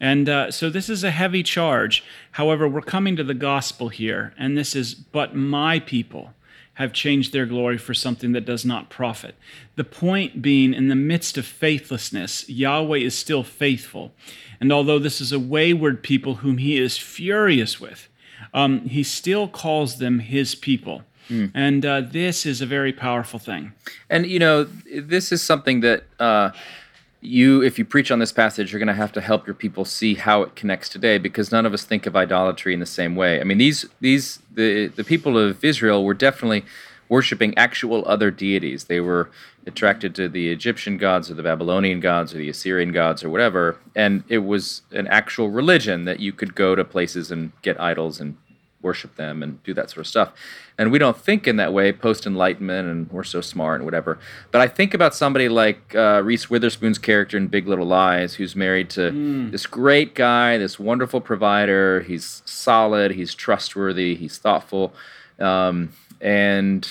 And 0.00 0.28
uh, 0.28 0.50
so 0.50 0.70
this 0.70 0.88
is 0.88 1.04
a 1.04 1.10
heavy 1.10 1.42
charge. 1.42 2.04
However, 2.32 2.68
we're 2.68 2.82
coming 2.82 3.16
to 3.16 3.24
the 3.24 3.34
gospel 3.34 3.88
here, 3.88 4.34
and 4.36 4.56
this 4.56 4.74
is, 4.74 4.94
but 4.94 5.34
my 5.34 5.78
people 5.78 6.34
have 6.74 6.92
changed 6.92 7.32
their 7.32 7.46
glory 7.46 7.78
for 7.78 7.94
something 7.94 8.32
that 8.32 8.44
does 8.44 8.64
not 8.64 8.90
profit. 8.90 9.36
The 9.76 9.84
point 9.84 10.42
being, 10.42 10.74
in 10.74 10.88
the 10.88 10.96
midst 10.96 11.38
of 11.38 11.46
faithlessness, 11.46 12.48
Yahweh 12.48 12.98
is 12.98 13.16
still 13.16 13.44
faithful. 13.44 14.12
And 14.60 14.72
although 14.72 14.98
this 14.98 15.20
is 15.20 15.30
a 15.30 15.38
wayward 15.38 16.02
people 16.02 16.36
whom 16.36 16.58
he 16.58 16.76
is 16.76 16.98
furious 16.98 17.80
with, 17.80 18.08
um, 18.52 18.80
he 18.88 19.04
still 19.04 19.46
calls 19.46 19.98
them 19.98 20.18
his 20.18 20.56
people. 20.56 21.02
Mm. 21.30 21.52
And 21.54 21.86
uh, 21.86 22.00
this 22.00 22.44
is 22.44 22.60
a 22.60 22.66
very 22.66 22.92
powerful 22.92 23.38
thing. 23.38 23.72
And, 24.10 24.26
you 24.26 24.40
know, 24.40 24.64
this 24.64 25.30
is 25.32 25.42
something 25.42 25.80
that. 25.80 26.04
Uh, 26.18 26.50
you 27.24 27.62
if 27.62 27.78
you 27.78 27.84
preach 27.84 28.10
on 28.10 28.18
this 28.18 28.32
passage 28.32 28.72
you're 28.72 28.78
going 28.78 28.86
to 28.86 28.94
have 28.94 29.12
to 29.12 29.20
help 29.20 29.46
your 29.46 29.54
people 29.54 29.84
see 29.84 30.14
how 30.14 30.42
it 30.42 30.54
connects 30.54 30.88
today 30.88 31.18
because 31.18 31.50
none 31.50 31.64
of 31.64 31.72
us 31.72 31.84
think 31.84 32.06
of 32.06 32.14
idolatry 32.14 32.74
in 32.74 32.80
the 32.80 32.86
same 32.86 33.16
way. 33.16 33.40
I 33.40 33.44
mean 33.44 33.58
these 33.58 33.86
these 34.00 34.40
the 34.52 34.88
the 34.88 35.04
people 35.04 35.38
of 35.38 35.64
israel 35.64 36.04
were 36.04 36.14
definitely 36.14 36.64
worshiping 37.08 37.56
actual 37.56 38.04
other 38.06 38.30
deities. 38.30 38.84
They 38.84 39.00
were 39.00 39.30
attracted 39.66 40.14
to 40.14 40.28
the 40.28 40.50
egyptian 40.50 40.98
gods 40.98 41.30
or 41.30 41.34
the 41.34 41.42
babylonian 41.42 41.98
gods 41.98 42.34
or 42.34 42.38
the 42.38 42.50
assyrian 42.50 42.92
gods 42.92 43.24
or 43.24 43.30
whatever 43.30 43.78
and 43.96 44.22
it 44.28 44.38
was 44.38 44.82
an 44.92 45.06
actual 45.06 45.48
religion 45.48 46.04
that 46.04 46.20
you 46.20 46.32
could 46.32 46.54
go 46.54 46.74
to 46.74 46.84
places 46.84 47.30
and 47.30 47.50
get 47.62 47.80
idols 47.80 48.20
and 48.20 48.36
worship 48.84 49.16
them 49.16 49.42
and 49.42 49.60
do 49.64 49.74
that 49.74 49.90
sort 49.90 50.00
of 50.00 50.06
stuff. 50.06 50.32
And 50.78 50.92
we 50.92 50.98
don't 50.98 51.16
think 51.16 51.48
in 51.48 51.56
that 51.56 51.72
way 51.72 51.92
post 51.92 52.26
enlightenment 52.26 52.88
and 52.88 53.10
we're 53.10 53.24
so 53.24 53.40
smart 53.40 53.80
and 53.80 53.84
whatever. 53.84 54.18
But 54.52 54.60
I 54.60 54.68
think 54.68 54.94
about 54.94 55.14
somebody 55.14 55.48
like 55.48 55.94
uh, 55.94 56.20
Reese 56.22 56.50
Witherspoon's 56.50 56.98
character 56.98 57.36
in 57.36 57.48
Big 57.48 57.66
Little 57.66 57.86
Lies, 57.86 58.34
who's 58.34 58.54
married 58.54 58.90
to 58.90 59.10
mm. 59.10 59.50
this 59.50 59.66
great 59.66 60.14
guy, 60.14 60.58
this 60.58 60.78
wonderful 60.78 61.20
provider. 61.20 62.00
He's 62.00 62.42
solid, 62.44 63.12
he's 63.12 63.34
trustworthy, 63.34 64.14
he's 64.14 64.38
thoughtful. 64.38 64.92
Um, 65.40 65.92
and 66.20 66.88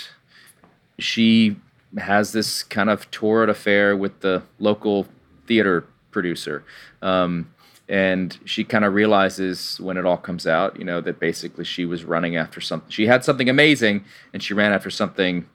she 1.00 1.56
has 1.98 2.32
this 2.32 2.64
kind 2.64 2.90
of 2.90 3.10
torrid 3.12 3.50
affair 3.50 3.96
with 3.96 4.22
the 4.22 4.44
local 4.60 5.08
theater 5.46 5.86
producer. 6.12 6.64
Um, 7.02 7.54
and 7.94 8.40
she 8.44 8.64
kind 8.64 8.84
of 8.84 8.96
realizes 8.96 9.80
when 9.80 9.98
it 9.98 10.06
all 10.06 10.18
comes 10.18 10.48
out, 10.48 10.80
you 10.80 10.84
know, 10.84 11.00
that 11.00 11.20
basically 11.20 11.64
she 11.64 11.86
was 11.86 12.04
running 12.04 12.36
after 12.36 12.60
something. 12.60 12.90
She 12.90 13.06
had 13.06 13.24
something 13.24 13.48
amazing, 13.48 14.04
and 14.34 14.42
she 14.42 14.56
ran 14.56 14.74
after 14.74 14.90
something 14.90 15.48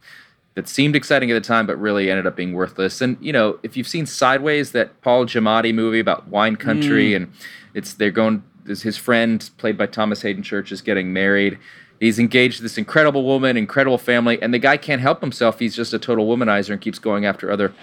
that 0.55 0.69
seemed 0.69 0.95
exciting 0.95 1.33
at 1.33 1.35
the 1.35 1.41
time, 1.41 1.67
but 1.67 1.77
really 1.81 2.09
ended 2.09 2.29
up 2.29 2.37
being 2.37 2.53
worthless. 2.53 3.01
And 3.01 3.17
you 3.21 3.33
know, 3.33 3.59
if 3.65 3.77
you've 3.77 3.89
seen 3.89 4.07
Sideways, 4.07 4.71
that 4.71 5.01
Paul 5.03 5.27
Giamatti 5.27 5.75
movie 5.75 5.99
about 5.99 6.29
wine 6.29 6.55
country, 6.55 7.11
mm. 7.11 7.17
and 7.17 7.33
it's 7.75 7.95
they're 7.95 8.13
going 8.13 8.45
his 8.69 8.97
friend, 8.97 9.51
played 9.57 9.77
by 9.77 9.87
Thomas 9.87 10.23
Haden 10.23 10.45
Church, 10.45 10.71
is 10.71 10.81
getting 10.81 11.13
married. 11.13 11.59
He's 11.99 12.21
engaged 12.21 12.59
to 12.59 12.63
this 12.63 12.79
incredible 12.79 13.25
woman, 13.25 13.57
incredible 13.57 13.99
family, 13.99 14.41
and 14.41 14.55
the 14.55 14.61
guy 14.61 14.77
can't 14.77 15.01
help 15.01 15.21
himself. 15.23 15.59
He's 15.59 15.75
just 15.75 15.93
a 15.93 15.99
total 15.99 16.29
womanizer 16.29 16.71
and 16.71 16.81
keeps 16.81 17.01
going 17.01 17.27
after 17.27 17.51
other 17.51 17.75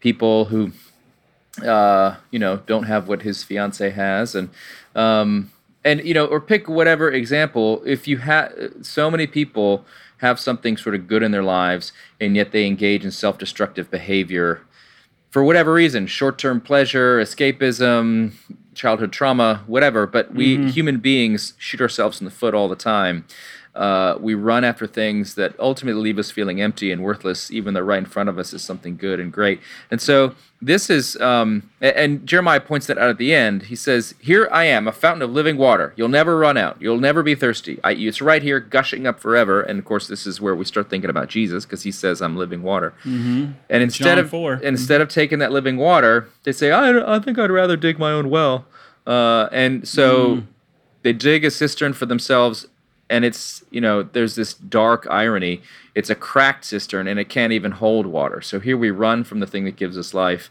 people 0.00 0.46
who, 0.46 0.72
uh, 1.64 2.16
you 2.30 2.38
know, 2.38 2.58
don't 2.66 2.84
have 2.84 3.08
what 3.08 3.22
his 3.22 3.42
fiance 3.42 3.90
has, 3.90 4.34
and 4.34 4.50
um, 4.94 5.50
and 5.84 6.04
you 6.04 6.14
know, 6.14 6.26
or 6.26 6.40
pick 6.40 6.68
whatever 6.68 7.10
example. 7.10 7.82
If 7.84 8.06
you 8.08 8.18
have 8.18 8.52
so 8.82 9.10
many 9.10 9.26
people 9.26 9.84
have 10.18 10.38
something 10.38 10.76
sort 10.76 10.94
of 10.94 11.08
good 11.08 11.22
in 11.22 11.32
their 11.32 11.42
lives, 11.42 11.92
and 12.20 12.36
yet 12.36 12.52
they 12.52 12.66
engage 12.66 13.04
in 13.04 13.10
self-destructive 13.10 13.90
behavior 13.90 14.60
for 15.30 15.42
whatever 15.44 15.72
reason, 15.72 16.06
short-term 16.06 16.60
pleasure, 16.60 17.20
escapism, 17.20 18.32
childhood 18.74 19.12
trauma, 19.12 19.62
whatever. 19.66 20.06
But 20.06 20.34
we 20.34 20.56
Mm-hmm. 20.56 20.68
human 20.68 20.98
beings 20.98 21.54
shoot 21.56 21.80
ourselves 21.80 22.20
in 22.20 22.24
the 22.24 22.30
foot 22.30 22.54
all 22.54 22.68
the 22.68 22.76
time. 22.76 23.24
Uh, 23.80 24.18
we 24.20 24.34
run 24.34 24.62
after 24.62 24.86
things 24.86 25.36
that 25.36 25.58
ultimately 25.58 26.02
leave 26.02 26.18
us 26.18 26.30
feeling 26.30 26.60
empty 26.60 26.92
and 26.92 27.02
worthless, 27.02 27.50
even 27.50 27.72
though 27.72 27.80
right 27.80 27.96
in 28.00 28.04
front 28.04 28.28
of 28.28 28.38
us 28.38 28.52
is 28.52 28.62
something 28.62 28.94
good 28.94 29.18
and 29.18 29.32
great. 29.32 29.58
And 29.90 30.02
so 30.02 30.34
this 30.60 30.90
is, 30.90 31.16
um, 31.18 31.70
and 31.80 32.26
Jeremiah 32.26 32.60
points 32.60 32.86
that 32.88 32.98
out 32.98 33.08
at 33.08 33.16
the 33.16 33.34
end. 33.34 33.62
He 33.64 33.74
says, 33.74 34.14
"Here 34.20 34.46
I 34.52 34.64
am, 34.64 34.86
a 34.86 34.92
fountain 34.92 35.22
of 35.22 35.30
living 35.30 35.56
water. 35.56 35.94
You'll 35.96 36.08
never 36.08 36.36
run 36.36 36.58
out. 36.58 36.76
You'll 36.78 37.00
never 37.00 37.22
be 37.22 37.34
thirsty. 37.34 37.80
I, 37.82 37.92
it's 37.92 38.20
right 38.20 38.42
here, 38.42 38.60
gushing 38.60 39.06
up 39.06 39.18
forever." 39.18 39.62
And 39.62 39.78
of 39.78 39.86
course, 39.86 40.06
this 40.06 40.26
is 40.26 40.42
where 40.42 40.54
we 40.54 40.66
start 40.66 40.90
thinking 40.90 41.08
about 41.08 41.28
Jesus, 41.30 41.64
because 41.64 41.84
he 41.84 41.90
says, 41.92 42.20
"I'm 42.20 42.36
living 42.36 42.62
water." 42.62 42.92
And 43.70 43.82
instead 43.82 44.16
John 44.16 44.18
of 44.18 44.28
4. 44.28 44.60
instead 44.62 45.00
of 45.00 45.08
taking 45.08 45.38
that 45.38 45.52
living 45.52 45.78
water, 45.78 46.28
they 46.44 46.52
say, 46.52 46.70
"I, 46.70 47.16
I 47.16 47.18
think 47.18 47.38
I'd 47.38 47.50
rather 47.50 47.78
dig 47.78 47.98
my 47.98 48.12
own 48.12 48.28
well." 48.28 48.66
Uh, 49.06 49.48
and 49.50 49.88
so 49.88 50.42
they 51.02 51.14
dig 51.14 51.46
a 51.46 51.50
cistern 51.50 51.94
for 51.94 52.04
themselves, 52.04 52.66
and 53.10 53.24
it's 53.24 53.62
you 53.70 53.80
know 53.80 54.02
there's 54.02 54.36
this 54.36 54.54
dark 54.54 55.06
irony. 55.10 55.60
It's 55.94 56.08
a 56.08 56.14
cracked 56.14 56.64
cistern, 56.64 57.06
and 57.06 57.18
it 57.18 57.28
can't 57.28 57.52
even 57.52 57.72
hold 57.72 58.06
water. 58.06 58.40
So 58.40 58.60
here 58.60 58.78
we 58.78 58.90
run 58.90 59.24
from 59.24 59.40
the 59.40 59.46
thing 59.46 59.64
that 59.64 59.76
gives 59.76 59.98
us 59.98 60.14
life, 60.14 60.48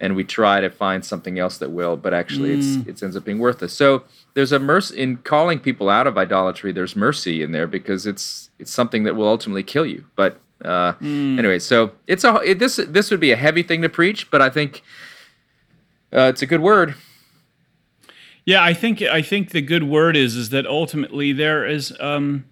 and 0.00 0.16
we 0.16 0.24
try 0.24 0.60
to 0.60 0.68
find 0.68 1.04
something 1.04 1.38
else 1.38 1.56
that 1.58 1.70
will, 1.70 1.96
but 1.96 2.12
actually 2.12 2.52
it's 2.52 2.88
it 2.88 3.02
ends 3.02 3.16
up 3.16 3.24
being 3.24 3.38
worthless. 3.38 3.72
So 3.72 4.02
there's 4.34 4.52
a 4.52 4.58
mercy 4.58 5.00
in 5.00 5.18
calling 5.18 5.60
people 5.60 5.88
out 5.88 6.06
of 6.06 6.18
idolatry. 6.18 6.72
There's 6.72 6.96
mercy 6.96 7.42
in 7.42 7.52
there 7.52 7.68
because 7.68 8.04
it's 8.04 8.50
it's 8.58 8.72
something 8.72 9.04
that 9.04 9.14
will 9.14 9.28
ultimately 9.28 9.62
kill 9.62 9.86
you. 9.86 10.04
But 10.16 10.40
uh, 10.64 10.94
anyway, 11.38 11.60
so 11.60 11.92
it's 12.08 12.24
a 12.24 12.34
it, 12.42 12.58
this 12.58 12.76
this 12.76 13.10
would 13.12 13.20
be 13.20 13.30
a 13.30 13.36
heavy 13.36 13.62
thing 13.62 13.80
to 13.82 13.88
preach, 13.88 14.30
but 14.30 14.42
I 14.42 14.50
think 14.50 14.82
uh, 16.12 16.22
it's 16.22 16.42
a 16.42 16.46
good 16.46 16.60
word. 16.60 16.96
Yeah, 18.44 18.62
I 18.62 18.74
think 18.74 19.02
I 19.02 19.22
think 19.22 19.50
the 19.50 19.62
good 19.62 19.84
word 19.84 20.16
is 20.16 20.34
is 20.34 20.50
that 20.50 20.66
ultimately 20.66 21.32
there 21.32 21.64
is 21.66 21.92
um, 22.00 22.44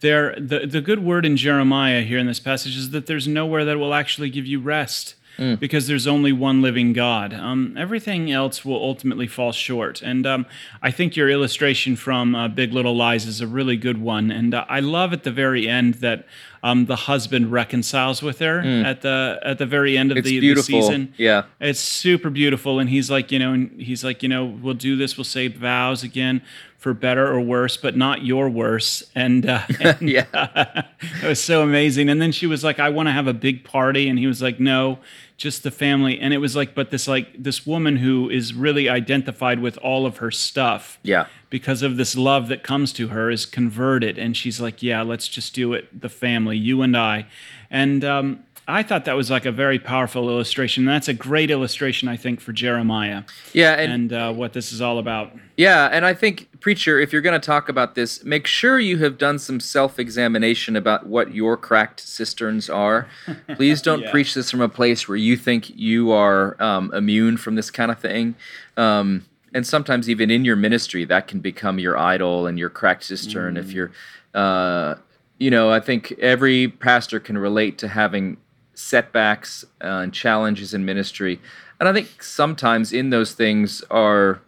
there 0.00 0.34
the 0.38 0.66
the 0.66 0.80
good 0.80 1.04
word 1.04 1.24
in 1.24 1.36
Jeremiah 1.36 2.02
here 2.02 2.18
in 2.18 2.26
this 2.26 2.40
passage 2.40 2.76
is 2.76 2.90
that 2.90 3.06
there's 3.06 3.28
nowhere 3.28 3.64
that 3.64 3.78
will 3.78 3.94
actually 3.94 4.30
give 4.30 4.46
you 4.46 4.60
rest 4.60 5.14
because 5.60 5.86
there's 5.86 6.08
only 6.08 6.32
one 6.32 6.62
living 6.62 6.92
God. 6.92 7.32
Um, 7.32 7.76
everything 7.78 8.32
else 8.32 8.64
will 8.64 8.82
ultimately 8.82 9.28
fall 9.28 9.52
short, 9.52 10.02
and 10.02 10.26
um, 10.26 10.46
I 10.82 10.90
think 10.90 11.14
your 11.14 11.30
illustration 11.30 11.94
from 11.94 12.34
uh, 12.34 12.48
Big 12.48 12.72
Little 12.72 12.96
Lies 12.96 13.24
is 13.24 13.40
a 13.40 13.46
really 13.46 13.76
good 13.76 13.98
one. 13.98 14.32
And 14.32 14.52
uh, 14.52 14.64
I 14.68 14.80
love 14.80 15.12
at 15.12 15.22
the 15.22 15.30
very 15.30 15.68
end 15.68 15.94
that 15.94 16.26
um, 16.62 16.86
the 16.86 16.96
husband 16.96 17.52
reconciles 17.52 18.22
with 18.22 18.38
her 18.40 18.60
at 18.60 19.02
the 19.02 19.38
at 19.42 19.58
the 19.58 19.66
very 19.66 19.96
end 19.96 20.10
of 20.10 20.18
It's 20.18 20.28
the, 20.28 20.40
the 20.54 20.62
season. 20.62 21.14
Yeah. 21.16 21.44
It's 21.60 21.80
super 21.80 22.30
beautiful, 22.30 22.78
and 22.78 22.90
he's 22.90 23.10
like, 23.10 23.30
you 23.30 23.38
know, 23.38 23.52
and 23.52 23.80
he's 23.80 24.04
like, 24.04 24.22
you 24.22 24.28
know, 24.28 24.44
we'll 24.44 24.74
do 24.74 24.96
this. 24.96 25.16
We'll 25.16 25.24
say 25.24 25.48
vows 25.48 26.02
again 26.02 26.42
for 26.78 26.94
better 26.94 27.26
or 27.26 27.40
worse, 27.40 27.76
but 27.76 27.96
not 27.96 28.24
your 28.24 28.48
worse. 28.48 29.02
And, 29.14 29.46
uh, 29.46 29.62
and 29.80 30.08
Yeah. 30.08 30.24
it 31.22 31.26
was 31.28 31.42
so 31.42 31.62
amazing. 31.62 32.08
And 32.08 32.22
then 32.22 32.32
she 32.32 32.46
was 32.46 32.64
like, 32.64 32.78
I 32.80 32.88
want 32.88 33.08
to 33.08 33.12
have 33.12 33.26
a 33.26 33.34
big 33.34 33.64
party, 33.64 34.08
and 34.08 34.18
he 34.18 34.26
was 34.26 34.40
like, 34.40 34.58
No, 34.60 34.98
just 35.36 35.62
the 35.64 35.70
family. 35.70 36.18
And 36.18 36.32
it 36.34 36.38
was 36.38 36.54
like, 36.56 36.74
but 36.74 36.90
this 36.90 37.06
like 37.08 37.28
this 37.42 37.66
woman 37.66 37.96
who 37.96 38.30
is 38.30 38.54
really 38.54 38.88
identified 38.88 39.60
with 39.60 39.76
all 39.78 40.06
of 40.06 40.16
her 40.18 40.30
stuff 40.30 40.98
Yeah. 41.02 41.26
because 41.50 41.82
of 41.82 41.96
this 41.96 42.16
love 42.16 42.48
that 42.48 42.62
comes 42.62 42.92
to 42.94 43.08
her 43.08 43.30
is 43.30 43.44
converted 43.46 44.18
and 44.18 44.36
she's 44.36 44.60
like 44.60 44.82
yeah 44.82 45.02
let's 45.02 45.28
just 45.28 45.54
do 45.54 45.74
it 45.74 46.00
the 46.00 46.08
family 46.08 46.56
you 46.56 46.82
and 46.82 46.96
i 46.96 47.26
and 47.70 48.04
um, 48.04 48.40
i 48.68 48.82
thought 48.82 49.04
that 49.06 49.16
was 49.16 49.30
like 49.30 49.44
a 49.46 49.52
very 49.52 49.78
powerful 49.78 50.28
illustration 50.28 50.84
that's 50.84 51.08
a 51.08 51.14
great 51.14 51.50
illustration 51.50 52.06
i 52.08 52.16
think 52.16 52.40
for 52.40 52.52
jeremiah 52.52 53.22
Yeah, 53.52 53.72
and, 53.74 53.92
and 53.92 54.12
uh, 54.12 54.32
what 54.32 54.52
this 54.52 54.72
is 54.72 54.80
all 54.80 54.98
about 54.98 55.32
yeah, 55.56 55.88
and 55.90 56.06
I 56.06 56.14
think 56.14 56.60
preacher, 56.60 57.00
if 57.00 57.12
you're 57.12 57.20
going 57.20 57.40
to 57.40 57.44
talk 57.44 57.68
about 57.68 57.96
this, 57.96 58.22
make 58.22 58.46
sure 58.46 58.78
you 58.78 58.98
have 58.98 59.18
done 59.18 59.40
some 59.40 59.58
self-examination 59.58 60.76
about 60.76 61.06
what 61.06 61.34
your 61.34 61.56
cracked 61.56 61.98
cisterns 61.98 62.70
are. 62.70 63.08
Please 63.56 63.82
don't 63.82 64.02
Yeah. 64.02 64.10
preach 64.12 64.34
this 64.34 64.52
from 64.52 64.60
a 64.60 64.68
place 64.68 65.08
where 65.08 65.16
you 65.16 65.36
think 65.36 65.68
you 65.70 66.12
are 66.12 66.56
um, 66.62 66.94
immune 66.94 67.36
from 67.38 67.56
this 67.56 67.72
kind 67.72 67.90
of 67.90 67.98
thing. 67.98 68.36
Um, 68.76 69.24
and 69.52 69.66
sometimes 69.66 70.08
even 70.08 70.30
in 70.30 70.44
your 70.44 70.54
ministry, 70.54 71.04
that 71.06 71.26
can 71.26 71.40
become 71.40 71.80
your 71.80 71.98
idol 71.98 72.46
and 72.46 72.56
your 72.56 72.70
cracked 72.70 73.02
cistern. 73.02 73.56
If 73.56 73.72
you're, 73.72 73.90
uh, 74.34 74.94
you 75.38 75.50
know, 75.50 75.70
I 75.72 75.80
think 75.80 76.12
every 76.20 76.68
pastor 76.68 77.18
can 77.18 77.36
relate 77.36 77.78
to 77.78 77.88
having 77.88 78.36
setbacks 78.78 79.64
uh, 79.82 79.86
and 80.04 80.12
challenges 80.14 80.72
in 80.72 80.84
ministry. 80.84 81.40
And 81.80 81.88
I 81.88 81.92
think 81.92 82.22
sometimes 82.22 82.92
in 82.92 83.10
those 83.10 83.32
things 83.32 83.82
are 83.90 84.40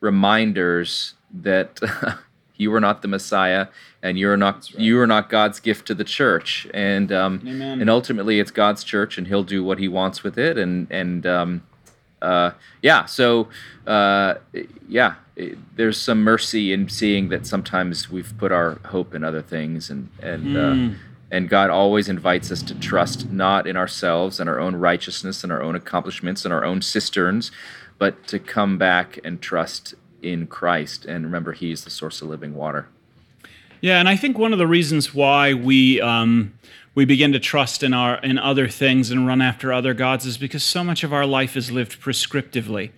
reminders 0.00 1.14
that 1.42 1.80
you 2.56 2.72
are 2.74 2.80
not 2.80 3.02
the 3.02 3.08
Messiah 3.08 3.66
and 4.02 4.18
you're 4.18 4.36
not 4.36 4.70
you 4.72 4.98
are 5.00 5.06
not 5.06 5.28
God's 5.28 5.60
gift 5.60 5.86
to 5.88 5.94
the 5.94 6.04
church. 6.04 6.66
And 6.72 7.12
um, 7.12 7.40
and 7.80 7.90
ultimately 7.90 8.40
it's 8.40 8.50
God's 8.50 8.84
church 8.84 9.18
and 9.18 9.26
He'll 9.26 9.44
do 9.44 9.62
what 9.64 9.78
He 9.78 9.88
wants 9.88 10.22
with 10.22 10.38
it. 10.38 10.56
And 10.56 10.86
and 10.90 11.26
um, 11.26 11.62
uh, 12.22 12.50
yeah, 12.82 13.04
so 13.06 13.48
uh, 13.86 14.34
yeah, 14.88 15.14
it- 15.36 15.58
there's 15.76 15.96
some 16.00 16.22
mercy 16.22 16.72
in 16.72 16.88
seeing 16.88 17.28
that 17.28 17.46
sometimes 17.46 18.10
we've 18.10 18.32
put 18.38 18.50
our 18.52 18.78
hope 18.86 19.14
in 19.14 19.22
other 19.24 19.42
things 19.42 19.90
and 19.90 20.08
and. 20.22 20.56
Uh, 20.56 20.94
and 21.30 21.48
God 21.48 21.70
always 21.70 22.08
invites 22.08 22.50
us 22.50 22.62
to 22.62 22.74
trust 22.74 23.30
not 23.30 23.66
in 23.66 23.76
ourselves 23.76 24.40
and 24.40 24.48
our 24.48 24.58
own 24.58 24.76
righteousness 24.76 25.42
and 25.42 25.52
our 25.52 25.62
own 25.62 25.74
accomplishments 25.74 26.44
and 26.44 26.54
our 26.54 26.64
own 26.64 26.80
cisterns, 26.80 27.50
but 27.98 28.26
to 28.28 28.38
come 28.38 28.78
back 28.78 29.18
and 29.24 29.42
trust 29.42 29.94
in 30.22 30.46
Christ. 30.46 31.04
And 31.04 31.24
remember, 31.24 31.52
He 31.52 31.70
is 31.70 31.84
the 31.84 31.90
source 31.90 32.22
of 32.22 32.28
living 32.28 32.54
water. 32.54 32.88
Yeah, 33.80 34.00
and 34.00 34.08
I 34.08 34.16
think 34.16 34.38
one 34.38 34.52
of 34.52 34.58
the 34.58 34.66
reasons 34.66 35.14
why 35.14 35.54
we 35.54 36.00
um, 36.00 36.54
we 36.94 37.04
begin 37.04 37.32
to 37.32 37.38
trust 37.38 37.84
in 37.84 37.94
our 37.94 38.16
in 38.24 38.38
other 38.38 38.66
things 38.66 39.12
and 39.12 39.24
run 39.24 39.40
after 39.40 39.72
other 39.72 39.94
gods 39.94 40.26
is 40.26 40.36
because 40.36 40.64
so 40.64 40.82
much 40.82 41.04
of 41.04 41.12
our 41.12 41.26
life 41.26 41.56
is 41.56 41.70
lived 41.70 42.00
prescriptively, 42.00 42.90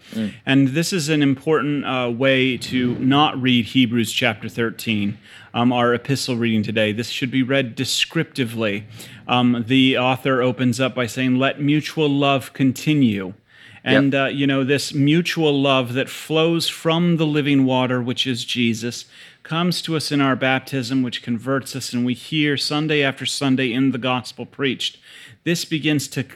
and 0.47 0.69
this 0.69 0.93
is 0.93 1.11
an 1.11 1.23
important 1.23 1.85
uh, 1.85 2.11
way 2.11 2.57
to 2.57 2.95
not 2.99 3.41
read 3.41 3.67
Hebrews 3.67 4.11
chapter 4.11 4.49
thirteen, 4.49 5.19
um, 5.53 5.71
our 5.71 5.93
epistle 5.93 6.37
reading 6.37 6.63
today. 6.63 6.93
This 6.93 7.11
should 7.11 7.31
be 7.31 7.43
read 7.43 7.75
descriptively. 7.75 8.87
Um, 9.29 9.65
the 9.67 9.99
author 9.99 10.41
opens 10.41 10.81
up 10.81 10.95
by 10.95 11.07
saying, 11.07 11.37
"Let 11.37 11.61
mutual 11.61 12.09
love 12.09 12.55
continue." 12.55 13.35
And 13.83 14.15
uh, 14.15 14.27
you 14.27 14.47
know 14.47 14.63
this 14.63 14.93
mutual 14.93 15.59
love 15.59 15.95
that 15.95 16.09
flows 16.09 16.69
from 16.69 17.17
the 17.17 17.27
living 17.27 17.65
water, 17.65 18.03
which 18.03 18.27
is 18.27 18.45
Jesus, 18.45 19.07
comes 19.43 19.83
to 19.83 19.97
us 19.97 20.13
in 20.13 20.21
our 20.21 20.37
baptism, 20.37 21.03
which 21.03 21.23
converts 21.23 21.75
us, 21.75 21.93
and 21.93 22.05
we 22.05 22.15
hear 22.15 22.57
Sunday 22.57 23.03
after 23.03 23.27
Sunday 23.27 23.73
in 23.73 23.93
the 23.93 23.99
gospel 23.99 24.47
preached. 24.47 24.99
This 25.45 25.65
begins 25.65 26.09
to 26.09 26.27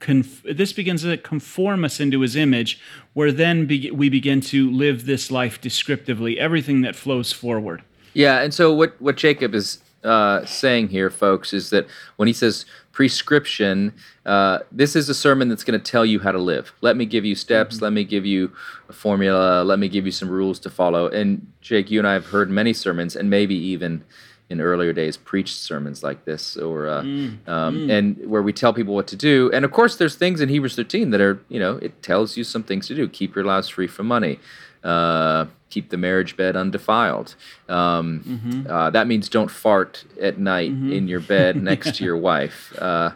conf- 0.00 0.42
this 0.44 0.72
begins 0.72 1.02
to 1.02 1.16
conform 1.16 1.84
us 1.84 2.00
into 2.00 2.20
His 2.20 2.36
image, 2.36 2.80
where 3.12 3.32
then 3.32 3.66
be- 3.66 3.90
we 3.90 4.08
begin 4.08 4.40
to 4.42 4.70
live 4.70 5.06
this 5.06 5.30
life 5.30 5.60
descriptively. 5.60 6.38
Everything 6.38 6.80
that 6.82 6.96
flows 6.96 7.32
forward. 7.32 7.82
Yeah, 8.14 8.40
and 8.40 8.52
so 8.52 8.72
what 8.72 9.00
what 9.00 9.16
Jacob 9.16 9.54
is 9.54 9.78
uh, 10.04 10.44
saying 10.44 10.88
here, 10.88 11.10
folks, 11.10 11.52
is 11.52 11.70
that 11.70 11.86
when 12.16 12.28
he 12.28 12.32
says 12.32 12.64
prescription, 12.96 13.92
uh, 14.24 14.60
this 14.72 14.96
is 14.96 15.06
a 15.10 15.14
sermon 15.14 15.50
that's 15.50 15.62
going 15.62 15.78
to 15.78 15.90
tell 15.92 16.06
you 16.06 16.18
how 16.18 16.32
to 16.32 16.38
live. 16.38 16.72
Let 16.80 16.96
me 16.96 17.04
give 17.04 17.26
you 17.26 17.34
steps. 17.34 17.82
Let 17.82 17.92
me 17.92 18.04
give 18.04 18.24
you 18.24 18.52
a 18.88 18.94
formula. 18.94 19.62
Let 19.64 19.78
me 19.78 19.86
give 19.90 20.06
you 20.06 20.12
some 20.12 20.30
rules 20.30 20.58
to 20.60 20.70
follow. 20.70 21.06
And 21.08 21.46
Jake, 21.60 21.90
you 21.90 21.98
and 21.98 22.08
I 22.08 22.14
have 22.14 22.24
heard 22.24 22.48
many 22.48 22.72
sermons, 22.72 23.14
and 23.14 23.28
maybe 23.28 23.54
even 23.54 24.02
in 24.48 24.62
earlier 24.62 24.94
days 24.94 25.18
preached 25.18 25.58
sermons 25.58 26.02
like 26.02 26.24
this, 26.24 26.56
or 26.56 26.88
uh, 26.88 27.02
um, 27.46 27.90
and 27.90 28.16
where 28.26 28.40
we 28.40 28.54
tell 28.54 28.72
people 28.72 28.94
what 28.94 29.08
to 29.08 29.16
do. 29.16 29.50
And 29.52 29.66
of 29.66 29.72
course, 29.72 29.96
there's 29.96 30.16
things 30.16 30.40
in 30.40 30.48
Hebrews 30.48 30.74
13 30.74 31.10
that 31.10 31.20
are, 31.20 31.38
you 31.50 31.60
know, 31.60 31.76
it 31.82 32.02
tells 32.02 32.38
you 32.38 32.44
some 32.44 32.62
things 32.62 32.86
to 32.86 32.94
do. 32.94 33.08
Keep 33.08 33.36
your 33.36 33.44
lives 33.44 33.68
free 33.68 33.88
from 33.88 34.06
money. 34.06 34.40
Uh, 34.86 35.46
keep 35.68 35.90
the 35.90 35.96
marriage 35.96 36.36
bed 36.36 36.56
undefiled. 36.56 37.34
Um, 37.68 38.66
uh, 38.68 38.90
that 38.90 39.06
means 39.06 39.28
don't 39.28 39.50
fart 39.50 40.04
at 40.20 40.38
night 40.38 40.70
in 40.70 41.08
your 41.08 41.20
bed 41.20 41.56
next 41.70 41.96
to 41.96 42.04
your 42.04 42.16
wife. 42.16 42.72
Uh, 42.78 43.10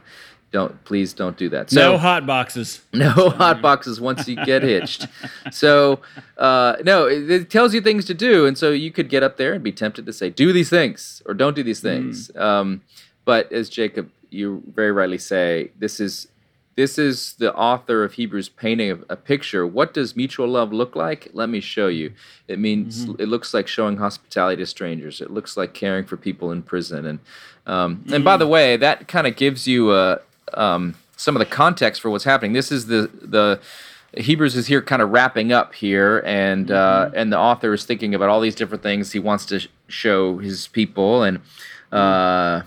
don't 0.50 0.82
please 0.84 1.12
don't 1.12 1.36
do 1.36 1.48
that. 1.50 1.70
So, 1.70 1.92
no 1.92 1.98
hot 1.98 2.26
boxes. 2.26 2.80
No 2.92 3.30
hot 3.30 3.62
boxes 3.62 4.00
once 4.00 4.26
you 4.26 4.34
get 4.44 4.64
hitched. 4.64 5.06
So 5.52 6.00
uh, 6.38 6.76
no, 6.84 7.06
it, 7.06 7.30
it, 7.30 7.50
tells 7.50 7.72
you 7.72 7.80
things 7.80 8.04
to 8.06 8.14
do, 8.14 8.46
and 8.46 8.58
so 8.58 8.70
you 8.72 8.90
could 8.90 9.08
get 9.08 9.22
up 9.22 9.36
there 9.36 9.52
and 9.52 9.62
be 9.62 9.70
tempted 9.70 10.06
to 10.06 10.12
say, 10.12 10.28
"Do 10.28 10.52
these 10.52 10.68
things" 10.68 11.22
or 11.24 11.34
"Don't 11.34 11.54
do 11.54 11.62
these 11.62 11.80
things." 11.80 12.32
Mm. 12.34 12.40
Um, 12.40 12.82
but 13.24 13.52
as 13.52 13.68
Jacob, 13.68 14.10
you 14.30 14.62
very 14.74 14.92
rightly 14.92 15.18
say, 15.18 15.70
this 15.78 16.00
is 16.00 16.28
this 16.80 16.98
is 16.98 17.34
the 17.34 17.54
author 17.54 18.02
of 18.04 18.14
Hebrews 18.14 18.48
painting 18.48 18.90
a, 18.90 18.98
a, 19.10 19.16
picture. 19.16 19.66
What 19.66 19.92
does 19.92 20.16
mutual 20.16 20.48
love 20.48 20.72
look 20.72 20.96
like? 20.96 21.28
Let 21.34 21.50
me 21.50 21.60
show 21.60 21.88
you. 21.88 22.14
It 22.48 22.58
means 22.58 23.04
mm-hmm. 23.04 23.20
it 23.20 23.28
looks 23.28 23.52
like 23.52 23.68
showing 23.68 23.98
hospitality 23.98 24.56
to 24.62 24.66
strangers. 24.66 25.20
It 25.20 25.30
looks 25.30 25.58
like 25.58 25.74
caring 25.74 26.06
for 26.06 26.16
people 26.16 26.50
in 26.52 26.62
prison. 26.62 27.04
And 27.04 27.18
um, 27.66 27.96
mm-hmm. 27.96 28.14
and 28.14 28.24
by 28.24 28.38
the 28.38 28.46
way, 28.46 28.78
that 28.78 29.08
kind 29.08 29.26
of 29.26 29.36
gives 29.36 29.68
you 29.68 29.92
a, 29.92 30.20
um, 30.54 30.94
some 31.18 31.36
of 31.36 31.40
the 31.40 31.54
context 31.54 32.00
for 32.00 32.08
what's 32.08 32.24
happening. 32.24 32.54
This 32.54 32.72
is 32.72 32.86
the 32.86 33.10
the 33.20 33.60
Hebrews 34.16 34.56
is 34.56 34.66
here 34.66 34.80
kind 34.80 35.02
of 35.02 35.10
wrapping 35.10 35.52
up 35.52 35.74
here, 35.74 36.22
and 36.24 36.70
uh, 36.70 37.08
mm-hmm. 37.08 37.18
and 37.18 37.30
the 37.30 37.38
author 37.38 37.74
is 37.74 37.84
thinking 37.84 38.14
about 38.14 38.30
all 38.30 38.40
these 38.40 38.54
different 38.54 38.82
things 38.82 39.12
he 39.12 39.18
wants 39.18 39.44
to 39.46 39.60
sh- 39.60 39.68
show 39.88 40.38
his 40.38 40.66
people, 40.66 41.24
and 41.24 41.40
uh, 41.92 42.62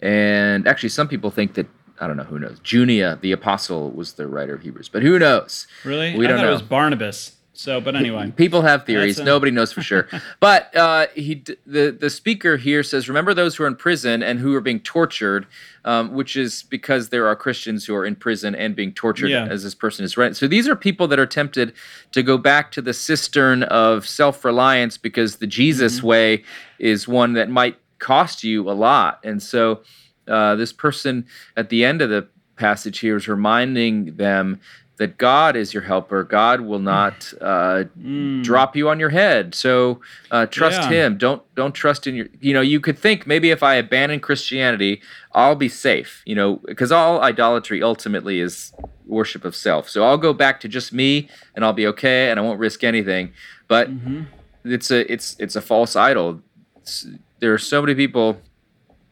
and 0.00 0.66
actually 0.66 0.88
some 0.88 1.08
people 1.08 1.30
think 1.30 1.52
that 1.54 1.66
I 2.00 2.06
don't 2.06 2.16
know 2.16 2.24
who 2.24 2.38
knows. 2.38 2.60
Junia, 2.62 3.18
the 3.20 3.32
apostle, 3.32 3.90
was 3.90 4.14
the 4.14 4.26
writer 4.26 4.54
of 4.54 4.62
Hebrews, 4.62 4.88
but 4.88 5.02
who 5.02 5.18
knows? 5.18 5.66
Really? 5.84 6.16
We 6.16 6.26
don't 6.26 6.38
know. 6.38 6.48
It 6.48 6.52
was 6.52 6.62
Barnabas. 6.62 7.32
So, 7.56 7.80
but 7.80 7.94
anyway, 7.94 8.30
people 8.36 8.62
have 8.62 8.84
theories. 8.84 9.18
A... 9.18 9.24
Nobody 9.24 9.52
knows 9.52 9.72
for 9.72 9.80
sure. 9.80 10.08
but 10.40 10.74
uh, 10.76 11.06
he, 11.14 11.44
the 11.66 11.96
the 11.98 12.10
speaker 12.10 12.56
here 12.56 12.82
says, 12.82 13.08
remember 13.08 13.32
those 13.32 13.56
who 13.56 13.64
are 13.64 13.68
in 13.68 13.76
prison 13.76 14.22
and 14.22 14.40
who 14.40 14.54
are 14.54 14.60
being 14.60 14.80
tortured, 14.80 15.46
um, 15.84 16.12
which 16.12 16.36
is 16.36 16.64
because 16.64 17.08
there 17.08 17.26
are 17.26 17.36
Christians 17.36 17.84
who 17.84 17.94
are 17.94 18.04
in 18.04 18.16
prison 18.16 18.54
and 18.54 18.74
being 18.74 18.92
tortured, 18.92 19.28
yeah. 19.28 19.46
as 19.46 19.62
this 19.62 19.74
person 19.74 20.04
is 20.04 20.16
right. 20.16 20.34
So 20.36 20.48
these 20.48 20.68
are 20.68 20.76
people 20.76 21.06
that 21.08 21.18
are 21.18 21.26
tempted 21.26 21.72
to 22.12 22.22
go 22.22 22.36
back 22.36 22.72
to 22.72 22.82
the 22.82 22.92
cistern 22.92 23.62
of 23.64 24.06
self 24.06 24.44
reliance 24.44 24.98
because 24.98 25.36
the 25.36 25.46
Jesus 25.46 25.98
mm-hmm. 25.98 26.06
way 26.08 26.44
is 26.80 27.06
one 27.06 27.34
that 27.34 27.48
might 27.48 27.78
cost 28.00 28.42
you 28.42 28.68
a 28.68 28.72
lot, 28.72 29.20
and 29.22 29.40
so 29.40 29.82
uh, 30.28 30.54
this 30.56 30.72
person 30.72 31.26
at 31.56 31.68
the 31.68 31.84
end 31.84 32.02
of 32.02 32.10
the 32.10 32.26
passage 32.56 33.00
here 33.00 33.16
is 33.16 33.28
reminding 33.28 34.16
them 34.16 34.60
that 34.96 35.18
God 35.18 35.56
is 35.56 35.74
your 35.74 35.82
helper. 35.82 36.22
God 36.22 36.60
will 36.60 36.78
not 36.78 37.32
uh, 37.40 37.84
mm. 37.98 38.44
drop 38.44 38.76
you 38.76 38.88
on 38.88 39.00
your 39.00 39.10
head. 39.10 39.54
So 39.54 40.00
uh, 40.30 40.46
trust 40.46 40.82
yeah. 40.82 41.06
Him. 41.06 41.18
Don't 41.18 41.42
don't 41.54 41.72
trust 41.72 42.06
in 42.06 42.14
your. 42.14 42.26
You 42.40 42.54
know, 42.54 42.60
you 42.60 42.80
could 42.80 42.98
think 42.98 43.26
maybe 43.26 43.50
if 43.50 43.62
I 43.62 43.74
abandon 43.74 44.20
Christianity, 44.20 45.02
I'll 45.32 45.56
be 45.56 45.68
safe. 45.68 46.22
You 46.26 46.36
know, 46.36 46.56
because 46.64 46.92
all 46.92 47.20
idolatry 47.20 47.82
ultimately 47.82 48.40
is 48.40 48.72
worship 49.06 49.44
of 49.44 49.56
self. 49.56 49.88
So 49.88 50.04
I'll 50.04 50.18
go 50.18 50.32
back 50.32 50.60
to 50.60 50.68
just 50.68 50.92
me, 50.92 51.28
and 51.54 51.64
I'll 51.64 51.72
be 51.72 51.86
okay, 51.88 52.30
and 52.30 52.38
I 52.38 52.42
won't 52.42 52.60
risk 52.60 52.84
anything. 52.84 53.32
But 53.66 53.90
mm-hmm. 53.90 54.22
it's 54.64 54.90
a 54.90 55.10
it's 55.12 55.36
it's 55.40 55.56
a 55.56 55.60
false 55.60 55.96
idol. 55.96 56.40
It's, 56.76 57.06
there 57.40 57.52
are 57.52 57.58
so 57.58 57.82
many 57.82 57.94
people 57.94 58.40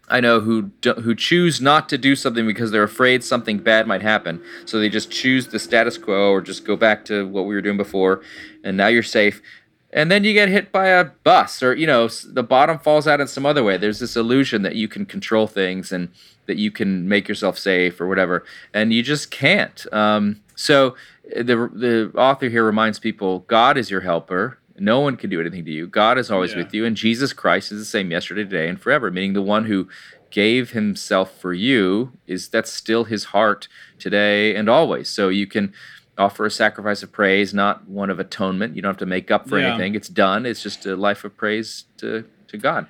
I 0.08 0.20
know 0.20 0.40
who 0.40 0.70
who 0.84 1.14
choose 1.14 1.60
not 1.60 1.88
to 1.88 1.98
do 1.98 2.16
something 2.16 2.46
because 2.46 2.70
they're 2.70 2.82
afraid 2.82 3.22
something 3.24 3.58
bad 3.58 3.86
might 3.86 4.02
happen. 4.02 4.42
So 4.66 4.78
they 4.78 4.88
just 4.88 5.10
choose 5.10 5.48
the 5.48 5.58
status 5.58 5.96
quo 5.96 6.30
or 6.30 6.40
just 6.40 6.64
go 6.64 6.76
back 6.76 7.04
to 7.06 7.26
what 7.28 7.46
we 7.46 7.54
were 7.54 7.62
doing 7.62 7.76
before, 7.76 8.22
and 8.64 8.76
now 8.76 8.88
you're 8.88 9.02
safe. 9.02 9.40
And 9.94 10.10
then 10.10 10.24
you 10.24 10.32
get 10.32 10.48
hit 10.48 10.72
by 10.72 10.86
a 10.86 11.04
bus, 11.04 11.62
or 11.62 11.74
you 11.74 11.86
know, 11.86 12.08
the 12.08 12.42
bottom 12.42 12.78
falls 12.78 13.06
out 13.06 13.20
in 13.20 13.28
some 13.28 13.46
other 13.46 13.62
way. 13.62 13.76
There's 13.76 14.00
this 14.00 14.16
illusion 14.16 14.62
that 14.62 14.74
you 14.74 14.88
can 14.88 15.06
control 15.06 15.46
things 15.46 15.92
and 15.92 16.08
that 16.46 16.56
you 16.56 16.70
can 16.70 17.08
make 17.08 17.28
yourself 17.28 17.58
safe 17.58 18.00
or 18.00 18.08
whatever, 18.08 18.44
and 18.74 18.92
you 18.92 19.02
just 19.02 19.30
can't. 19.30 19.86
Um, 19.92 20.40
so 20.56 20.96
the 21.24 21.70
the 21.72 22.12
author 22.16 22.48
here 22.48 22.64
reminds 22.64 22.98
people 22.98 23.40
God 23.40 23.78
is 23.78 23.90
your 23.90 24.00
helper 24.00 24.58
no 24.82 24.98
one 24.98 25.16
can 25.16 25.30
do 25.30 25.40
anything 25.40 25.64
to 25.64 25.70
you. 25.70 25.86
God 25.86 26.18
is 26.18 26.30
always 26.30 26.52
yeah. 26.52 26.58
with 26.58 26.74
you, 26.74 26.84
and 26.84 26.96
Jesus 26.96 27.32
Christ 27.32 27.70
is 27.70 27.78
the 27.78 27.84
same 27.84 28.10
yesterday, 28.10 28.42
today, 28.42 28.68
and 28.68 28.80
forever. 28.80 29.10
Meaning 29.10 29.32
the 29.32 29.42
one 29.42 29.66
who 29.66 29.88
gave 30.30 30.72
himself 30.72 31.38
for 31.38 31.52
you 31.52 32.12
is 32.26 32.48
that's 32.48 32.72
still 32.72 33.04
his 33.04 33.26
heart 33.26 33.68
today 33.98 34.56
and 34.56 34.68
always. 34.68 35.08
So 35.08 35.28
you 35.28 35.46
can 35.46 35.72
offer 36.18 36.44
a 36.44 36.50
sacrifice 36.50 37.02
of 37.02 37.12
praise, 37.12 37.54
not 37.54 37.88
one 37.88 38.10
of 38.10 38.18
atonement. 38.18 38.74
You 38.74 38.82
don't 38.82 38.90
have 38.90 38.96
to 38.98 39.06
make 39.06 39.30
up 39.30 39.48
for 39.48 39.58
yeah. 39.58 39.68
anything. 39.68 39.94
It's 39.94 40.08
done. 40.08 40.44
It's 40.44 40.62
just 40.62 40.84
a 40.84 40.96
life 40.96 41.24
of 41.24 41.36
praise 41.36 41.84
to 41.98 42.24
to 42.48 42.58
God. 42.58 42.86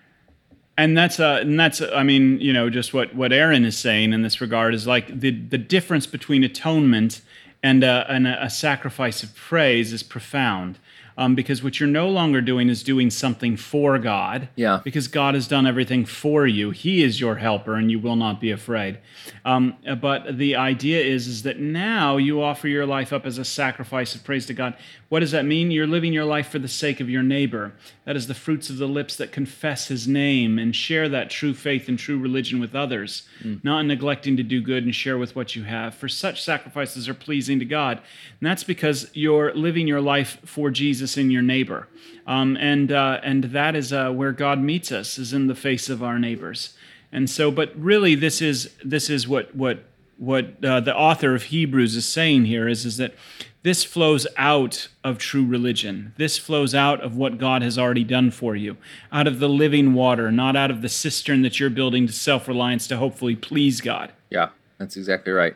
And 0.78 0.96
that's 0.96 1.20
uh, 1.20 1.40
and 1.42 1.60
that's 1.60 1.82
uh, 1.82 1.90
I 1.94 2.04
mean, 2.04 2.40
you 2.40 2.54
know, 2.54 2.70
just 2.70 2.94
what 2.94 3.14
what 3.14 3.34
Aaron 3.34 3.66
is 3.66 3.76
saying 3.76 4.14
in 4.14 4.22
this 4.22 4.40
regard 4.40 4.74
is 4.74 4.86
like 4.86 5.20
the 5.20 5.30
the 5.30 5.58
difference 5.58 6.06
between 6.06 6.42
atonement 6.42 7.20
and 7.62 7.84
uh, 7.84 8.06
and 8.08 8.26
a, 8.26 8.44
a 8.44 8.50
sacrifice 8.50 9.22
of 9.22 9.34
praise 9.34 9.92
is 9.92 10.02
profound 10.02 10.78
um, 11.16 11.34
because 11.34 11.62
what 11.62 11.80
you're 11.80 11.88
no 11.88 12.08
longer 12.08 12.40
doing 12.40 12.68
is 12.68 12.82
doing 12.82 13.10
something 13.10 13.56
for 13.56 13.98
God. 13.98 14.48
Yeah. 14.56 14.80
Because 14.84 15.08
God 15.08 15.34
has 15.34 15.48
done 15.48 15.66
everything 15.66 16.04
for 16.04 16.46
you. 16.46 16.70
He 16.70 17.02
is 17.02 17.20
your 17.20 17.36
helper, 17.36 17.74
and 17.74 17.90
you 17.90 17.98
will 17.98 18.16
not 18.16 18.40
be 18.40 18.50
afraid. 18.50 18.98
Um, 19.44 19.76
but 20.00 20.38
the 20.38 20.56
idea 20.56 21.02
is, 21.04 21.26
is 21.26 21.42
that 21.42 21.58
now 21.58 22.16
you 22.16 22.42
offer 22.42 22.68
your 22.68 22.86
life 22.86 23.12
up 23.12 23.26
as 23.26 23.38
a 23.38 23.44
sacrifice 23.44 24.14
of 24.14 24.24
praise 24.24 24.46
to 24.46 24.54
God. 24.54 24.76
What 25.12 25.20
does 25.20 25.32
that 25.32 25.44
mean? 25.44 25.70
You're 25.70 25.86
living 25.86 26.14
your 26.14 26.24
life 26.24 26.48
for 26.48 26.58
the 26.58 26.66
sake 26.66 26.98
of 26.98 27.10
your 27.10 27.22
neighbor. 27.22 27.74
That 28.06 28.16
is 28.16 28.28
the 28.28 28.34
fruits 28.34 28.70
of 28.70 28.78
the 28.78 28.88
lips 28.88 29.14
that 29.16 29.30
confess 29.30 29.88
His 29.88 30.08
name 30.08 30.58
and 30.58 30.74
share 30.74 31.06
that 31.10 31.28
true 31.28 31.52
faith 31.52 31.86
and 31.86 31.98
true 31.98 32.18
religion 32.18 32.60
with 32.60 32.74
others, 32.74 33.28
mm. 33.42 33.62
not 33.62 33.82
neglecting 33.82 34.38
to 34.38 34.42
do 34.42 34.62
good 34.62 34.84
and 34.84 34.94
share 34.94 35.18
with 35.18 35.36
what 35.36 35.54
you 35.54 35.64
have. 35.64 35.94
For 35.94 36.08
such 36.08 36.42
sacrifices 36.42 37.10
are 37.10 37.14
pleasing 37.14 37.58
to 37.58 37.66
God, 37.66 37.98
and 37.98 38.48
that's 38.48 38.64
because 38.64 39.10
you're 39.12 39.52
living 39.52 39.86
your 39.86 40.00
life 40.00 40.38
for 40.46 40.70
Jesus 40.70 41.18
in 41.18 41.30
your 41.30 41.42
neighbor. 41.42 41.88
Um, 42.26 42.56
and, 42.56 42.90
uh, 42.90 43.20
and 43.22 43.44
that 43.44 43.76
is 43.76 43.92
uh, 43.92 44.12
where 44.12 44.32
God 44.32 44.60
meets 44.60 44.90
us, 44.90 45.18
is 45.18 45.34
in 45.34 45.46
the 45.46 45.54
face 45.54 45.90
of 45.90 46.02
our 46.02 46.18
neighbors. 46.18 46.74
And 47.12 47.28
so, 47.28 47.50
but 47.50 47.78
really, 47.78 48.14
this 48.14 48.40
is, 48.40 48.70
this 48.82 49.10
is 49.10 49.28
what, 49.28 49.54
what, 49.54 49.84
what 50.18 50.64
uh, 50.64 50.80
the 50.80 50.94
author 50.94 51.34
of 51.34 51.44
Hebrews 51.44 51.96
is 51.96 52.06
saying 52.06 52.44
here 52.44 52.68
is, 52.68 52.84
is 52.84 52.96
that 52.98 53.14
this 53.62 53.84
flows 53.84 54.26
out 54.36 54.88
of 55.04 55.18
true 55.18 55.44
religion. 55.44 56.14
This 56.16 56.36
flows 56.36 56.74
out 56.74 57.00
of 57.00 57.16
what 57.16 57.38
God 57.38 57.62
has 57.62 57.78
already 57.78 58.02
done 58.02 58.32
for 58.32 58.56
you, 58.56 58.76
out 59.12 59.28
of 59.28 59.38
the 59.38 59.48
living 59.48 59.94
water, 59.94 60.32
not 60.32 60.56
out 60.56 60.70
of 60.70 60.82
the 60.82 60.88
cistern 60.88 61.42
that 61.42 61.60
you're 61.60 61.70
building 61.70 62.06
to 62.06 62.12
self 62.12 62.48
reliance 62.48 62.88
to 62.88 62.96
hopefully 62.96 63.36
please 63.36 63.80
God. 63.80 64.12
Yeah, 64.30 64.48
that's 64.78 64.96
exactly 64.96 65.32
right. 65.32 65.54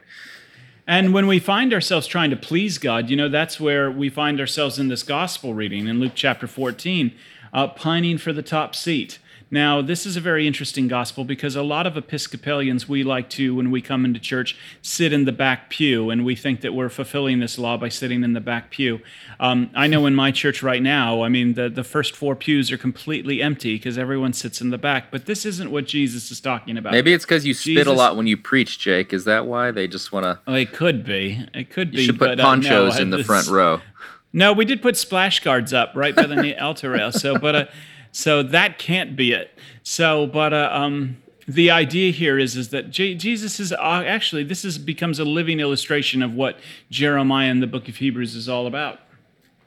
And 0.87 1.13
when 1.13 1.27
we 1.27 1.41
find 1.41 1.75
ourselves 1.75 2.07
trying 2.07 2.31
to 2.31 2.37
please 2.37 2.79
God, 2.79 3.11
you 3.11 3.17
know, 3.17 3.29
that's 3.29 3.59
where 3.59 3.91
we 3.91 4.09
find 4.09 4.39
ourselves 4.39 4.79
in 4.79 4.87
this 4.87 5.03
gospel 5.03 5.53
reading 5.53 5.89
in 5.89 5.99
Luke 5.99 6.13
chapter 6.15 6.47
14, 6.47 7.13
uh, 7.53 7.67
pining 7.69 8.19
for 8.19 8.33
the 8.33 8.43
top 8.43 8.77
seat. 8.77 9.19
Now, 9.49 9.81
this 9.81 10.07
is 10.07 10.17
a 10.17 10.21
very 10.21 10.45
interesting 10.45 10.89
gospel 10.89 11.25
because 11.25 11.55
a 11.55 11.63
lot 11.63 11.87
of 11.87 11.97
Episcopalians, 11.97 12.89
we 12.89 13.05
like 13.05 13.31
to, 13.31 13.55
when 13.55 13.71
we 13.71 13.81
come 13.81 14.05
into 14.05 14.19
church, 14.19 14.59
sit 14.83 15.13
in 15.13 15.25
the 15.25 15.31
back 15.31 15.71
pew, 15.71 16.11
and 16.11 16.25
we 16.25 16.35
think 16.35 16.63
that 16.63 16.75
we're 16.75 16.89
fulfilling 16.89 17.39
this 17.39 17.57
law 17.57 17.77
by 17.77 17.89
sitting 17.89 18.25
in 18.25 18.33
the 18.33 18.41
back 18.41 18.71
pew. 18.71 19.01
Um, 19.39 19.71
I 19.73 19.87
know 19.87 20.05
in 20.07 20.17
my 20.17 20.33
church 20.33 20.65
right 20.65 20.83
now, 20.83 21.23
I 21.23 21.29
mean, 21.29 21.55
the, 21.55 21.69
the 21.69 21.85
first 21.85 22.17
four 22.17 22.35
pews 22.35 22.73
are 22.73 22.79
completely 22.79 23.41
empty 23.41 23.77
because 23.77 23.97
everyone 23.97 24.33
sits 24.33 24.61
in 24.61 24.71
the 24.71 24.79
back, 24.79 25.13
but 25.13 25.27
this 25.27 25.47
isn't 25.47 25.71
what 25.71 25.87
Jesus 25.87 26.33
is 26.33 26.41
talking 26.41 26.77
about. 26.77 26.93
Maybe 26.93 27.13
it's 27.13 27.25
because 27.25 27.47
you 27.47 27.55
Jesus, 27.55 27.83
spit 27.83 27.87
a 27.87 27.93
lot 27.93 28.17
when 28.17 28.27
you 28.27 28.37
preach, 28.37 28.81
Jake. 28.81 29.13
Is 29.13 29.27
that 29.27 29.47
why 29.47 29.71
they 29.71 29.87
just 29.87 30.11
want 30.11 30.25
to? 30.25 30.41
Oh, 30.49 30.55
it 30.55 30.73
could 30.73 31.05
be. 31.05 31.47
It 31.55 31.71
could 31.71 31.93
you 31.93 31.93
be. 31.93 32.01
You 32.01 32.07
should 32.07 32.19
put 32.19 32.37
but, 32.37 32.41
ponchos 32.41 32.95
uh, 32.95 32.97
no, 32.97 33.03
in 33.03 33.11
the 33.11 33.19
this... 33.19 33.27
front 33.27 33.47
row. 33.47 33.81
No, 34.33 34.53
we 34.53 34.65
did 34.65 34.83
put 34.83 34.97
splash 34.97 35.39
guards 35.39 35.73
up 35.73 35.93
right 35.95 36.17
by 36.17 36.27
the 36.27 36.59
altar 36.61 36.91
rail. 36.91 37.13
So, 37.13 37.39
but. 37.39 37.55
Uh, 37.55 37.67
so 38.17 38.43
that 38.43 38.79
can't 38.79 39.15
be 39.15 39.33
it. 39.33 39.51
So, 39.83 40.27
but 40.27 40.55
uh, 40.55 40.71
um, 40.73 41.19
the 41.47 41.71
idea 41.71 42.13
here 42.13 42.39
is 42.39 42.57
is 42.57 42.71
that 42.71 42.91
J- 42.91 43.15
Jesus 43.15 43.61
is 43.61 43.73
uh, 43.73 43.77
actually 44.07 44.43
this 44.43 44.65
is 44.65 44.79
becomes 44.79 45.19
a 45.19 45.25
living 45.25 45.61
illustration 45.61 46.23
of 46.23 46.33
what 46.33 46.59
Jeremiah 46.91 47.51
in 47.51 47.61
the 47.61 47.67
book 47.67 47.89
of 47.89 47.97
Hebrews 47.97 48.35
is 48.35 48.49
all 48.49 48.67
about. 48.67 49.01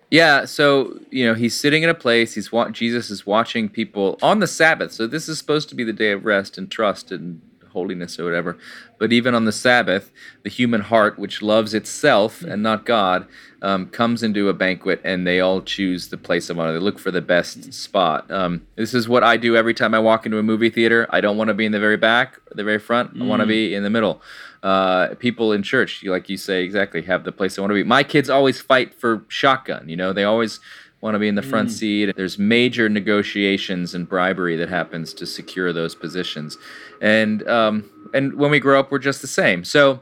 Yeah, 0.09 0.45
so 0.45 0.99
you 1.11 1.27
know 1.27 1.35
he's 1.35 1.55
sitting 1.55 1.83
in 1.83 1.89
a 1.91 1.93
place. 1.93 2.33
He's 2.33 2.51
wa- 2.51 2.71
Jesus 2.71 3.11
is 3.11 3.23
watching 3.23 3.69
people 3.69 4.17
on 4.23 4.39
the 4.39 4.47
Sabbath. 4.47 4.93
So 4.93 5.05
this 5.05 5.29
is 5.29 5.37
supposed 5.37 5.69
to 5.69 5.75
be 5.75 5.83
the 5.83 5.93
day 5.93 6.11
of 6.11 6.25
rest 6.25 6.57
and 6.57 6.71
trust 6.71 7.11
and 7.11 7.41
holiness 7.69 8.19
or 8.19 8.25
whatever. 8.25 8.57
But 8.97 9.13
even 9.13 9.33
on 9.33 9.45
the 9.45 9.51
Sabbath, 9.51 10.11
the 10.43 10.49
human 10.49 10.81
heart, 10.81 11.17
which 11.17 11.41
loves 11.41 11.73
itself 11.73 12.41
and 12.41 12.61
not 12.61 12.85
God, 12.85 13.27
um, 13.61 13.87
comes 13.87 14.23
into 14.23 14.49
a 14.49 14.53
banquet 14.53 15.01
and 15.03 15.25
they 15.25 15.39
all 15.39 15.61
choose 15.61 16.09
the 16.09 16.17
place 16.17 16.49
of 16.49 16.59
honor. 16.59 16.73
They 16.73 16.79
look 16.79 16.99
for 16.99 17.11
the 17.11 17.21
best 17.21 17.73
spot. 17.73 18.29
Um, 18.31 18.65
this 18.75 18.93
is 18.93 19.09
what 19.09 19.23
I 19.23 19.37
do 19.37 19.55
every 19.55 19.73
time 19.73 19.93
I 19.93 19.99
walk 19.99 20.25
into 20.25 20.37
a 20.37 20.43
movie 20.43 20.69
theater. 20.69 21.07
I 21.09 21.21
don't 21.21 21.37
want 21.37 21.49
to 21.49 21.53
be 21.53 21.65
in 21.65 21.71
the 21.71 21.79
very 21.79 21.97
back 21.97 22.37
or 22.37 22.55
the 22.55 22.63
very 22.63 22.79
front. 22.79 23.19
I 23.19 23.25
want 23.25 23.41
to 23.41 23.47
be 23.47 23.73
in 23.73 23.83
the 23.83 23.89
middle. 23.89 24.21
Uh, 24.61 25.15
people 25.15 25.53
in 25.53 25.63
church, 25.63 26.03
like 26.03 26.27
you 26.29 26.35
say 26.35 26.63
exactly, 26.63 27.01
have 27.03 27.23
the 27.23 27.31
place 27.31 27.55
they 27.55 27.61
want 27.61 27.71
to 27.71 27.75
be. 27.75 27.83
My 27.83 28.03
kids 28.03 28.29
always 28.29 28.59
fight 28.59 28.93
for 28.93 29.23
shotgun. 29.29 29.87
You 29.87 29.95
know, 29.95 30.11
they 30.11 30.25
always 30.25 30.59
want 31.01 31.15
to 31.15 31.19
be 31.19 31.27
in 31.27 31.35
the 31.35 31.41
front 31.41 31.71
seat. 31.71 32.15
There's 32.15 32.37
major 32.37 32.89
negotiations 32.89 33.95
and 33.95 34.07
bribery 34.07 34.55
that 34.57 34.69
happens 34.69 35.13
to 35.15 35.25
secure 35.25 35.71
those 35.71 35.95
positions, 35.95 36.57
and 37.01 37.47
um, 37.47 37.89
and 38.13 38.35
when 38.35 38.51
we 38.51 38.59
grow 38.59 38.79
up, 38.79 38.91
we're 38.91 38.99
just 38.99 39.21
the 39.21 39.27
same. 39.27 39.63
So, 39.63 40.01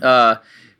uh, 0.00 0.36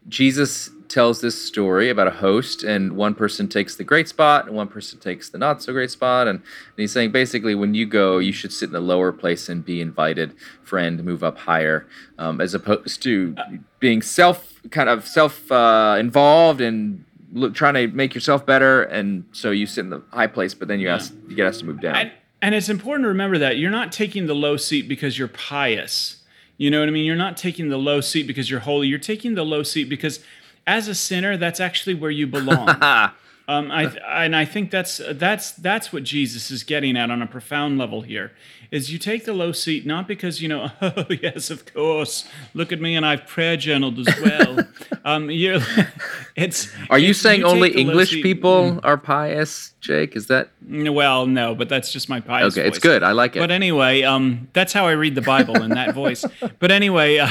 Jesus 0.09 0.71
tells 0.89 1.21
this 1.21 1.41
story 1.41 1.91
about 1.91 2.07
a 2.07 2.13
host, 2.13 2.63
and 2.63 2.97
one 2.97 3.15
person 3.15 3.49
takes 3.49 3.77
the 3.77 3.85
great 3.85 4.09
spot, 4.09 4.47
and 4.47 4.55
one 4.55 4.69
person 4.69 4.99
takes 4.99 5.29
the 5.29 5.39
not 5.39 5.63
so 5.63 5.73
great 5.73 5.91
spot, 5.91 6.29
and, 6.29 6.39
and 6.39 6.77
he's 6.77 6.93
saying 6.93 7.13
basically, 7.13 7.55
when 7.55 7.75
you 7.75 7.87
go, 7.87 8.19
you 8.19 8.33
should 8.33 8.53
sit 8.53 8.69
in 8.69 8.73
the 8.73 8.81
lower 8.81 9.13
place 9.13 9.49
and 9.49 9.65
be 9.65 9.81
invited, 9.81 10.35
friend, 10.63 11.03
move 11.05 11.25
up 11.25 11.39
higher, 11.39 11.87
um, 12.19 12.41
as 12.41 12.55
opposed 12.55 13.03
to 13.03 13.35
being 13.81 14.03
self 14.03 14.61
kind 14.71 14.89
of 14.89 15.07
self 15.07 15.51
uh, 15.51 15.97
involved 15.99 16.61
and 16.61 17.05
look, 17.33 17.55
trying 17.55 17.75
to 17.75 17.89
make 17.89 18.15
yourself 18.15 18.47
better, 18.47 18.83
and 18.83 19.25
so 19.33 19.51
you 19.51 19.67
sit 19.67 19.81
in 19.81 19.91
the 19.91 20.03
high 20.13 20.27
place, 20.27 20.55
but 20.55 20.69
then 20.69 20.81
you 20.81 20.89
ask 20.89 21.13
you 21.29 21.37
get 21.37 21.47
asked 21.47 21.61
to 21.61 21.67
move 21.67 21.81
down. 21.81 21.97
And, 21.97 22.13
and 22.43 22.55
it's 22.55 22.69
important 22.69 23.05
to 23.05 23.09
remember 23.09 23.39
that 23.39 23.59
you're 23.59 23.71
not 23.71 23.93
taking 23.93 24.27
the 24.27 24.35
low 24.35 24.57
seat 24.57 24.89
because 24.89 25.19
you're 25.19 25.29
pious. 25.29 26.23
You 26.59 26.71
know 26.71 26.81
what 26.81 26.89
I 26.89 26.93
mean? 26.93 27.05
You're 27.05 27.17
not 27.17 27.37
taking 27.37 27.69
the 27.69 27.77
low 27.77 28.01
seat 28.01 28.27
because 28.27 28.51
you're 28.51 28.61
holy. 28.61 28.89
You're 28.89 28.99
taking 28.99 29.35
the 29.35 29.45
low 29.45 29.63
seat 29.63 29.89
because, 29.89 30.21
as 30.67 30.89
a 30.89 30.95
sinner, 30.95 31.37
that's 31.37 31.61
actually 31.61 31.95
where 31.95 32.11
you 32.11 32.27
belong. 32.27 32.69
um, 33.49 33.71
I, 33.71 33.85
and 34.25 34.35
I 34.35 34.45
think 34.45 34.71
that's 34.71 35.01
that's 35.13 35.53
that's 35.53 35.93
what 35.93 36.03
Jesus 36.03 36.51
is 36.51 36.65
getting 36.65 36.97
at 36.97 37.11
on 37.11 37.23
a 37.23 37.27
profound 37.27 37.79
level 37.79 38.03
here. 38.03 38.33
Is 38.73 38.93
you 38.93 38.99
take 38.99 39.25
the 39.25 39.33
low 39.33 39.53
seat 39.53 39.87
not 39.87 40.09
because 40.09 40.43
you 40.43 40.49
know, 40.49 40.73
oh 40.83 41.07
yes, 41.09 41.51
of 41.51 41.73
course, 41.73 42.29
look 42.55 42.73
at 42.73 42.81
me 42.81 42.97
and 42.97 43.07
I've 43.07 43.27
prayer 43.27 43.57
journaled 43.57 44.01
as 44.01 44.21
well. 44.21 44.67
um, 45.05 45.31
you're, 45.31 45.61
it's. 46.37 46.73
Are 46.91 46.99
you 46.99 47.15
saying 47.15 47.43
take 47.43 47.51
only 47.51 47.71
English 47.71 48.11
seat- 48.11 48.23
people 48.25 48.81
are 48.83 48.97
pious, 48.97 49.73
Jake? 49.81 50.17
Is 50.17 50.27
that 50.27 50.51
Well, 50.69 51.27
no, 51.27 51.55
but 51.55 51.69
that's 51.69 51.93
just 51.93 52.09
my 52.09 52.19
pious. 52.19 52.59
okay? 52.59 52.67
It's 52.67 52.81
good. 52.81 53.05
I 53.05 53.13
like 53.13 53.37
it. 53.37 53.39
But 53.39 53.53
anyway, 53.53 54.03
um, 54.03 54.49
that's 54.55 54.73
how 54.73 54.87
I 54.87 54.93
read 54.93 55.15
the 55.15 55.23
Bible 55.23 55.63
in 55.63 55.71
that 55.71 55.95
voice. 55.95 56.25
But 56.59 56.73
anyway, 56.73 57.19
uh, 57.19 57.29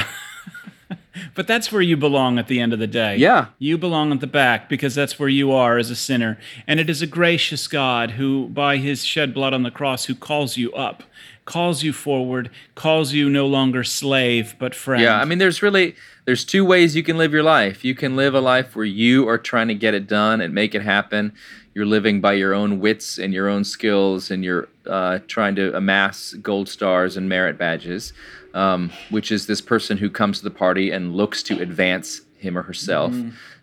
but 1.34 1.46
that's 1.46 1.72
where 1.72 1.82
you 1.82 1.96
belong 1.96 2.38
at 2.38 2.48
the 2.48 2.60
end 2.60 2.72
of 2.72 2.78
the 2.78 2.86
day. 2.86 3.16
Yeah. 3.16 3.46
You 3.58 3.78
belong 3.78 4.12
at 4.12 4.20
the 4.20 4.26
back 4.26 4.68
because 4.68 4.94
that's 4.94 5.18
where 5.18 5.28
you 5.28 5.52
are 5.52 5.78
as 5.78 5.90
a 5.90 5.96
sinner. 5.96 6.38
And 6.66 6.78
it 6.80 6.88
is 6.88 7.02
a 7.02 7.06
gracious 7.06 7.66
God 7.68 8.12
who, 8.12 8.48
by 8.48 8.76
his 8.76 9.04
shed 9.04 9.34
blood 9.34 9.54
on 9.54 9.62
the 9.62 9.70
cross, 9.70 10.04
who 10.04 10.14
calls 10.14 10.56
you 10.56 10.72
up, 10.72 11.02
calls 11.46 11.82
you 11.82 11.92
forward, 11.92 12.50
calls 12.74 13.12
you 13.12 13.30
no 13.30 13.46
longer 13.46 13.82
slave, 13.82 14.56
but 14.58 14.74
friend. 14.74 15.02
Yeah, 15.02 15.18
I 15.18 15.24
mean, 15.24 15.38
there's 15.38 15.62
really 15.62 15.96
there's 16.26 16.44
two 16.44 16.64
ways 16.64 16.94
you 16.94 17.02
can 17.02 17.16
live 17.16 17.32
your 17.32 17.44
life. 17.44 17.84
You 17.84 17.94
can 17.94 18.16
live 18.16 18.34
a 18.34 18.40
life 18.40 18.76
where 18.76 18.84
you 18.84 19.26
are 19.28 19.38
trying 19.38 19.68
to 19.68 19.74
get 19.74 19.94
it 19.94 20.06
done 20.06 20.40
and 20.40 20.52
make 20.52 20.74
it 20.74 20.82
happen. 20.82 21.32
You're 21.72 21.86
living 21.86 22.20
by 22.20 22.34
your 22.34 22.52
own 22.52 22.80
wits 22.80 23.18
and 23.18 23.32
your 23.32 23.48
own 23.48 23.64
skills, 23.64 24.30
and 24.30 24.44
you're 24.44 24.68
uh, 24.86 25.20
trying 25.28 25.54
to 25.56 25.74
amass 25.74 26.34
gold 26.34 26.68
stars 26.68 27.16
and 27.16 27.28
merit 27.28 27.56
badges, 27.56 28.12
um, 28.52 28.90
which 29.10 29.30
is 29.30 29.46
this 29.46 29.60
person 29.60 29.98
who 29.98 30.10
comes 30.10 30.38
to 30.38 30.44
the 30.44 30.50
party 30.50 30.90
and 30.90 31.14
looks 31.14 31.42
to 31.44 31.60
advance 31.60 32.22
him 32.38 32.58
or 32.58 32.62
herself. 32.62 33.14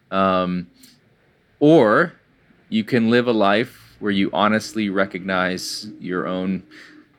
Um, 0.10 0.68
or 1.60 2.14
you 2.70 2.84
can 2.84 3.10
live 3.10 3.28
a 3.28 3.32
life 3.34 3.96
where 4.00 4.12
you 4.12 4.30
honestly 4.32 4.90
recognize 4.90 5.88
your 6.00 6.28
own 6.28 6.64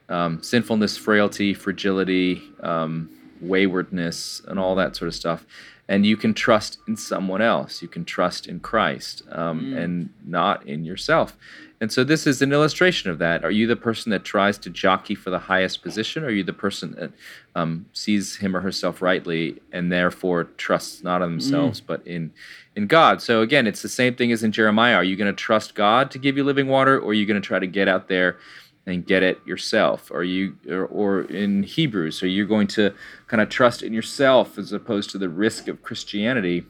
um, 0.08 0.42
sinfulness, 0.42 0.96
frailty, 0.96 1.54
fragility, 1.54 2.42
um, 2.60 3.10
waywardness, 3.40 4.42
and 4.46 4.58
all 4.58 4.74
that 4.74 4.96
sort 4.96 5.08
of 5.08 5.14
stuff. 5.14 5.46
And 5.86 6.06
you 6.06 6.16
can 6.16 6.32
trust 6.32 6.78
in 6.88 6.96
someone 6.96 7.42
else. 7.42 7.82
You 7.82 7.88
can 7.88 8.06
trust 8.06 8.46
in 8.46 8.60
Christ 8.60 9.22
um, 9.30 9.74
and 9.74 10.08
not 10.24 10.66
in 10.66 10.84
yourself. 10.84 11.36
And 11.80 11.92
so 11.92 12.04
this 12.04 12.26
is 12.26 12.40
an 12.40 12.52
illustration 12.52 13.10
of 13.10 13.18
that. 13.18 13.44
Are 13.44 13.50
you 13.50 13.66
the 13.66 13.76
person 13.76 14.08
that 14.10 14.24
tries 14.24 14.56
to 14.58 14.70
jockey 14.70 15.14
for 15.14 15.28
the 15.28 15.38
highest 15.38 15.82
position? 15.82 16.24
Or 16.24 16.28
are 16.28 16.30
you 16.30 16.42
the 16.42 16.54
person 16.54 16.92
that 16.92 17.10
um, 17.54 17.84
sees 17.92 18.36
him 18.36 18.56
or 18.56 18.60
herself 18.60 19.02
rightly 19.02 19.60
and 19.72 19.92
therefore 19.92 20.44
trusts 20.44 21.02
not 21.02 21.20
in 21.20 21.32
themselves 21.32 21.82
but 21.82 22.06
in 22.06 22.32
in 22.74 22.86
God? 22.86 23.20
So 23.20 23.42
again, 23.42 23.66
it's 23.66 23.82
the 23.82 23.88
same 23.90 24.14
thing 24.14 24.32
as 24.32 24.42
in 24.42 24.52
Jeremiah. 24.52 24.94
Are 24.94 25.04
you 25.04 25.16
going 25.16 25.30
to 25.30 25.36
trust 25.36 25.74
God 25.74 26.10
to 26.12 26.18
give 26.18 26.38
you 26.38 26.44
living 26.44 26.68
water, 26.68 26.98
or 26.98 27.10
are 27.10 27.14
you 27.14 27.26
going 27.26 27.42
to 27.42 27.46
try 27.46 27.58
to 27.58 27.66
get 27.66 27.86
out 27.86 28.08
there 28.08 28.38
and 28.87 29.07
get 29.07 29.23
it 29.23 29.38
yourself? 29.47 30.11
Are 30.11 30.25
you, 30.25 30.57
or, 30.68 30.87
or 30.87 31.23
in 31.23 31.62
Hebrews, 31.62 32.23
are 32.23 32.29
you 32.29 32.47
going 32.47 32.66
to 32.68 32.94
kind 33.29 33.40
of 33.40 33.49
trust 33.49 33.83
in 33.83 33.92
yourself 33.92 34.59
as 34.59 34.73
opposed 34.73 35.11
to 35.11 35.18
the 35.18 35.29
risk 35.29 35.68
of 35.68 35.83
Christianity? 35.83 36.64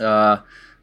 Uh, 0.00 0.38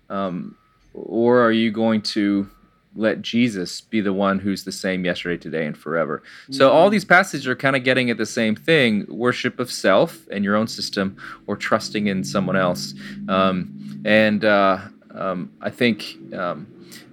um, 0.09 0.55
or 0.93 1.41
are 1.41 1.51
you 1.51 1.71
going 1.71 2.01
to 2.01 2.49
let 2.95 3.21
Jesus 3.21 3.81
be 3.81 4.01
the 4.01 4.13
one 4.13 4.39
who's 4.39 4.63
the 4.63 4.71
same 4.71 5.05
yesterday, 5.05 5.37
today, 5.37 5.65
and 5.65 5.77
forever? 5.77 6.23
So 6.51 6.71
all 6.71 6.89
these 6.89 7.05
passages 7.05 7.47
are 7.47 7.55
kind 7.55 7.75
of 7.75 7.83
getting 7.83 8.09
at 8.09 8.17
the 8.17 8.25
same 8.25 8.55
thing: 8.55 9.05
worship 9.07 9.59
of 9.59 9.71
self 9.71 10.27
and 10.31 10.43
your 10.43 10.55
own 10.55 10.67
system, 10.67 11.17
or 11.47 11.55
trusting 11.55 12.07
in 12.07 12.23
someone 12.23 12.55
else. 12.55 12.93
Um, 13.27 14.01
and 14.05 14.43
uh, 14.43 14.79
um, 15.13 15.51
I 15.61 15.69
think 15.69 16.17
um, 16.33 16.67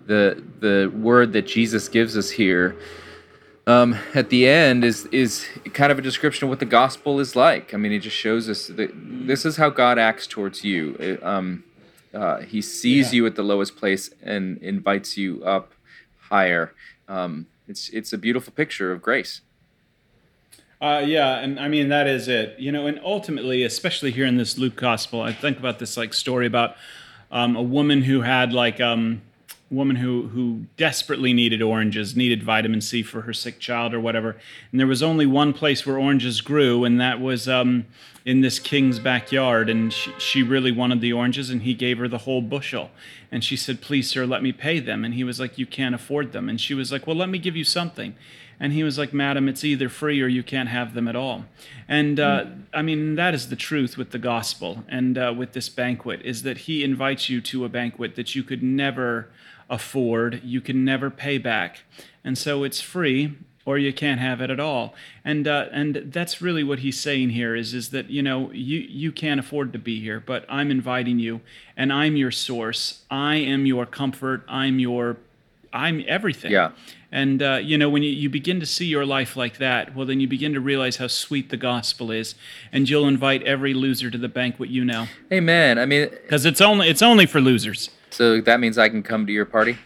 the 0.06 0.42
the 0.60 0.90
word 0.96 1.32
that 1.34 1.46
Jesus 1.46 1.88
gives 1.88 2.16
us 2.16 2.30
here 2.30 2.76
um, 3.66 3.96
at 4.14 4.30
the 4.30 4.46
end 4.48 4.84
is 4.84 5.06
is 5.06 5.46
kind 5.74 5.90
of 5.90 5.98
a 5.98 6.02
description 6.02 6.44
of 6.44 6.50
what 6.50 6.60
the 6.60 6.64
gospel 6.66 7.18
is 7.18 7.34
like. 7.34 7.74
I 7.74 7.76
mean, 7.76 7.92
it 7.92 8.00
just 8.00 8.16
shows 8.16 8.48
us 8.48 8.68
that 8.68 8.90
this 8.94 9.44
is 9.44 9.56
how 9.56 9.70
God 9.70 9.98
acts 9.98 10.26
towards 10.26 10.62
you. 10.64 10.94
It, 11.00 11.22
um, 11.24 11.64
uh, 12.14 12.40
he 12.40 12.62
sees 12.62 13.12
Yeah. 13.12 13.16
you 13.18 13.26
at 13.26 13.34
the 13.34 13.42
lowest 13.42 13.76
place 13.76 14.10
and 14.22 14.58
invites 14.58 15.16
you 15.16 15.42
up 15.44 15.72
higher. 16.30 16.72
Um, 17.08 17.46
it's 17.68 17.88
it's 17.90 18.12
a 18.12 18.18
beautiful 18.18 18.52
picture 18.52 18.92
of 18.92 19.02
grace. 19.02 19.40
Uh, 20.80 21.02
yeah, 21.04 21.38
and 21.38 21.58
I 21.58 21.68
mean 21.68 21.88
that 21.88 22.06
is 22.06 22.28
it. 22.28 22.58
You 22.58 22.70
know, 22.70 22.86
and 22.86 23.00
ultimately, 23.04 23.64
especially 23.64 24.12
here 24.12 24.26
in 24.26 24.36
this 24.36 24.56
Luke 24.58 24.76
gospel, 24.76 25.22
I 25.22 25.32
think 25.32 25.58
about 25.58 25.78
this 25.80 25.96
like 25.96 26.14
story 26.14 26.46
about 26.46 26.76
um, 27.32 27.56
a 27.56 27.62
woman 27.62 28.02
who 28.02 28.20
had 28.20 28.52
like 28.52 28.80
um, 28.80 29.22
woman 29.70 29.96
who 29.96 30.28
who 30.28 30.66
desperately 30.76 31.32
needed 31.32 31.60
oranges, 31.60 32.16
needed 32.16 32.42
vitamin 32.42 32.80
C 32.80 33.02
for 33.02 33.22
her 33.22 33.32
sick 33.32 33.58
child 33.58 33.92
or 33.92 34.00
whatever, 34.00 34.36
and 34.70 34.78
there 34.78 34.86
was 34.86 35.02
only 35.02 35.26
one 35.26 35.52
place 35.52 35.84
where 35.84 35.98
oranges 35.98 36.40
grew, 36.40 36.84
and 36.84 37.00
that 37.00 37.20
was 37.20 37.48
um, 37.48 37.86
in 38.24 38.40
this 38.40 38.58
king's 38.58 38.98
backyard, 38.98 39.68
and 39.68 39.92
she, 39.92 40.12
she 40.18 40.42
really 40.42 40.72
wanted 40.72 41.00
the 41.00 41.12
oranges, 41.12 41.50
and 41.50 41.62
he 41.62 41.74
gave 41.74 41.98
her 41.98 42.08
the 42.08 42.18
whole 42.18 42.42
bushel, 42.42 42.90
and 43.32 43.42
she 43.42 43.56
said, 43.56 43.80
"Please, 43.80 44.08
sir, 44.08 44.24
let 44.24 44.42
me 44.42 44.52
pay 44.52 44.78
them," 44.78 45.04
and 45.04 45.14
he 45.14 45.24
was 45.24 45.40
like, 45.40 45.58
"You 45.58 45.66
can't 45.66 45.94
afford 45.94 46.32
them," 46.32 46.48
and 46.48 46.60
she 46.60 46.74
was 46.74 46.92
like, 46.92 47.06
"Well, 47.06 47.16
let 47.16 47.28
me 47.28 47.38
give 47.38 47.56
you 47.56 47.64
something." 47.64 48.14
And 48.58 48.72
he 48.72 48.82
was 48.82 48.96
like, 48.96 49.12
Madam, 49.12 49.48
it's 49.48 49.64
either 49.64 49.88
free 49.88 50.22
or 50.22 50.28
you 50.28 50.42
can't 50.42 50.70
have 50.70 50.94
them 50.94 51.08
at 51.08 51.16
all. 51.16 51.44
And 51.88 52.18
uh, 52.18 52.46
I 52.72 52.82
mean, 52.82 53.14
that 53.16 53.34
is 53.34 53.48
the 53.48 53.56
truth 53.56 53.98
with 53.98 54.10
the 54.10 54.18
gospel 54.18 54.84
and 54.88 55.18
uh, 55.18 55.34
with 55.36 55.52
this 55.52 55.68
banquet 55.68 56.22
is 56.24 56.42
that 56.42 56.58
he 56.58 56.82
invites 56.82 57.28
you 57.28 57.40
to 57.42 57.64
a 57.64 57.68
banquet 57.68 58.16
that 58.16 58.34
you 58.34 58.42
could 58.42 58.62
never 58.62 59.28
afford, 59.68 60.42
you 60.44 60.60
can 60.60 60.84
never 60.84 61.10
pay 61.10 61.38
back. 61.38 61.82
And 62.24 62.36
so 62.36 62.64
it's 62.64 62.80
free 62.80 63.36
or 63.66 63.76
you 63.76 63.92
can't 63.92 64.20
have 64.20 64.40
it 64.40 64.48
at 64.48 64.60
all. 64.60 64.94
And 65.24 65.46
uh, 65.46 65.66
and 65.72 65.96
that's 66.06 66.40
really 66.40 66.62
what 66.64 66.78
he's 66.78 66.98
saying 66.98 67.30
here 67.30 67.54
is 67.54 67.74
is 67.74 67.90
that 67.90 68.08
you 68.08 68.22
know 68.22 68.50
you 68.52 68.78
you 68.78 69.12
can't 69.12 69.40
afford 69.40 69.72
to 69.74 69.78
be 69.78 70.00
here, 70.00 70.20
but 70.24 70.46
I'm 70.48 70.70
inviting 70.70 71.18
you, 71.18 71.40
and 71.76 71.92
I'm 71.92 72.16
your 72.16 72.30
source. 72.30 73.02
I 73.10 73.36
am 73.36 73.66
your 73.66 73.84
comfort. 73.84 74.44
I'm 74.48 74.78
your 74.78 75.18
I'm 75.72 76.04
everything. 76.06 76.52
Yeah. 76.52 76.70
And 77.12 77.42
uh, 77.42 77.60
you 77.62 77.78
know, 77.78 77.88
when 77.88 78.02
you, 78.02 78.10
you 78.10 78.30
begin 78.30 78.60
to 78.60 78.66
see 78.66 78.86
your 78.86 79.04
life 79.06 79.36
like 79.36 79.58
that, 79.58 79.94
well, 79.94 80.06
then 80.06 80.20
you 80.20 80.28
begin 80.28 80.54
to 80.54 80.60
realize 80.60 80.96
how 80.96 81.06
sweet 81.06 81.50
the 81.50 81.56
gospel 81.56 82.10
is, 82.10 82.34
and 82.72 82.88
you'll 82.88 83.08
invite 83.08 83.42
every 83.42 83.74
loser 83.74 84.10
to 84.10 84.18
the 84.18 84.28
banquet 84.28 84.70
you 84.70 84.84
know, 84.84 85.06
Amen. 85.32 85.78
I 85.78 85.86
mean, 85.86 86.08
because 86.08 86.44
it's 86.44 86.60
only 86.60 86.88
it's 86.88 87.02
only 87.02 87.26
for 87.26 87.40
losers. 87.40 87.90
So 88.10 88.40
that 88.40 88.60
means 88.60 88.78
I 88.78 88.88
can 88.88 89.02
come 89.02 89.26
to 89.26 89.32
your 89.32 89.44
party. 89.44 89.78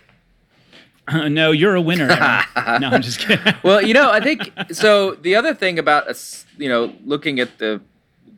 no, 1.13 1.51
you're 1.51 1.75
a 1.75 1.81
winner. 1.81 2.09
No, 2.09 2.89
I'm 2.89 3.03
just 3.03 3.21
kidding. 3.21 3.55
well, 3.63 3.83
you 3.83 3.95
know, 3.95 4.11
I 4.11 4.21
think 4.21 4.51
so. 4.71 5.15
The 5.15 5.35
other 5.35 5.55
thing 5.55 5.79
about 5.79 6.09
us, 6.09 6.47
you 6.57 6.69
know, 6.69 6.95
looking 7.05 7.41
at 7.41 7.59
the 7.59 7.81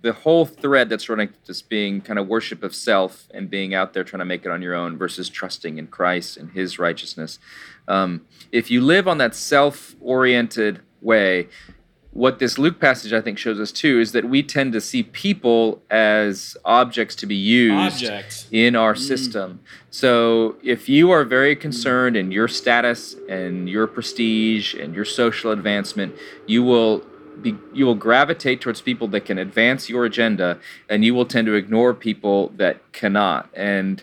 the 0.03 0.13
whole 0.13 0.45
thread 0.45 0.89
that's 0.89 1.09
running 1.09 1.29
just 1.47 1.69
being 1.69 2.01
kind 2.01 2.19
of 2.19 2.27
worship 2.27 2.65
of 2.65 2.75
self 2.75 3.29
and 3.33 3.49
being 3.49 3.73
out 3.73 3.93
there 3.93 4.03
trying 4.03 4.19
to 4.19 4.25
make 4.25 4.45
it 4.45 4.51
on 4.51 4.61
your 4.61 4.75
own 4.75 4.99
versus 4.99 5.29
trusting 5.29 5.79
in 5.79 5.87
Christ 5.87 6.37
and 6.37 6.51
His 6.51 6.79
righteousness. 6.79 7.39
Um, 7.87 8.27
if 8.51 8.71
you 8.71 8.81
live 8.81 9.07
on 9.07 9.19
that 9.19 9.35
self-oriented 9.35 10.81
way, 11.01 11.49
what 12.13 12.39
this 12.39 12.59
Luke 12.59 12.79
passage 12.79 13.13
I 13.13 13.23
think 13.23 13.39
shows 13.39 13.59
us 13.59 13.73
too 13.73 13.99
is 13.99 14.13
that 14.13 14.27
we 14.27 14.43
tend 14.43 14.75
to 14.75 14.81
see 14.81 15.03
people 15.03 15.83
as 15.91 16.57
objects 16.65 17.15
to 17.17 17.27
be 17.27 17.35
used 17.35 18.05
Objects. 18.05 18.47
in 18.51 18.77
our 18.77 18.95
mm. 18.95 18.99
system. 18.99 19.61
So 19.91 20.57
if 20.63 20.89
you 20.89 21.11
are 21.11 21.25
very 21.25 21.57
concerned 21.57 22.17
in 22.17 22.31
your 22.31 22.49
status 22.49 23.17
and 23.31 23.69
your 23.69 23.87
prestige 23.87 24.75
and 24.75 24.95
your 24.95 25.07
social 25.07 25.53
advancement, 25.53 26.15
you 26.47 26.63
will 26.63 27.03
be, 27.43 27.57
you 27.73 27.85
will 27.85 27.95
gravitate 27.95 28.61
towards 28.61 28.81
people 28.81 29.09
that 29.09 29.25
can 29.25 29.39
advance 29.39 29.89
your 29.89 30.05
agenda, 30.05 30.59
and 30.89 31.05
you 31.05 31.15
will 31.15 31.27
tend 31.27 31.47
to 31.47 31.55
ignore 31.55 31.95
people 31.95 32.49
that 32.57 32.93
cannot. 32.93 33.49
And 33.55 34.03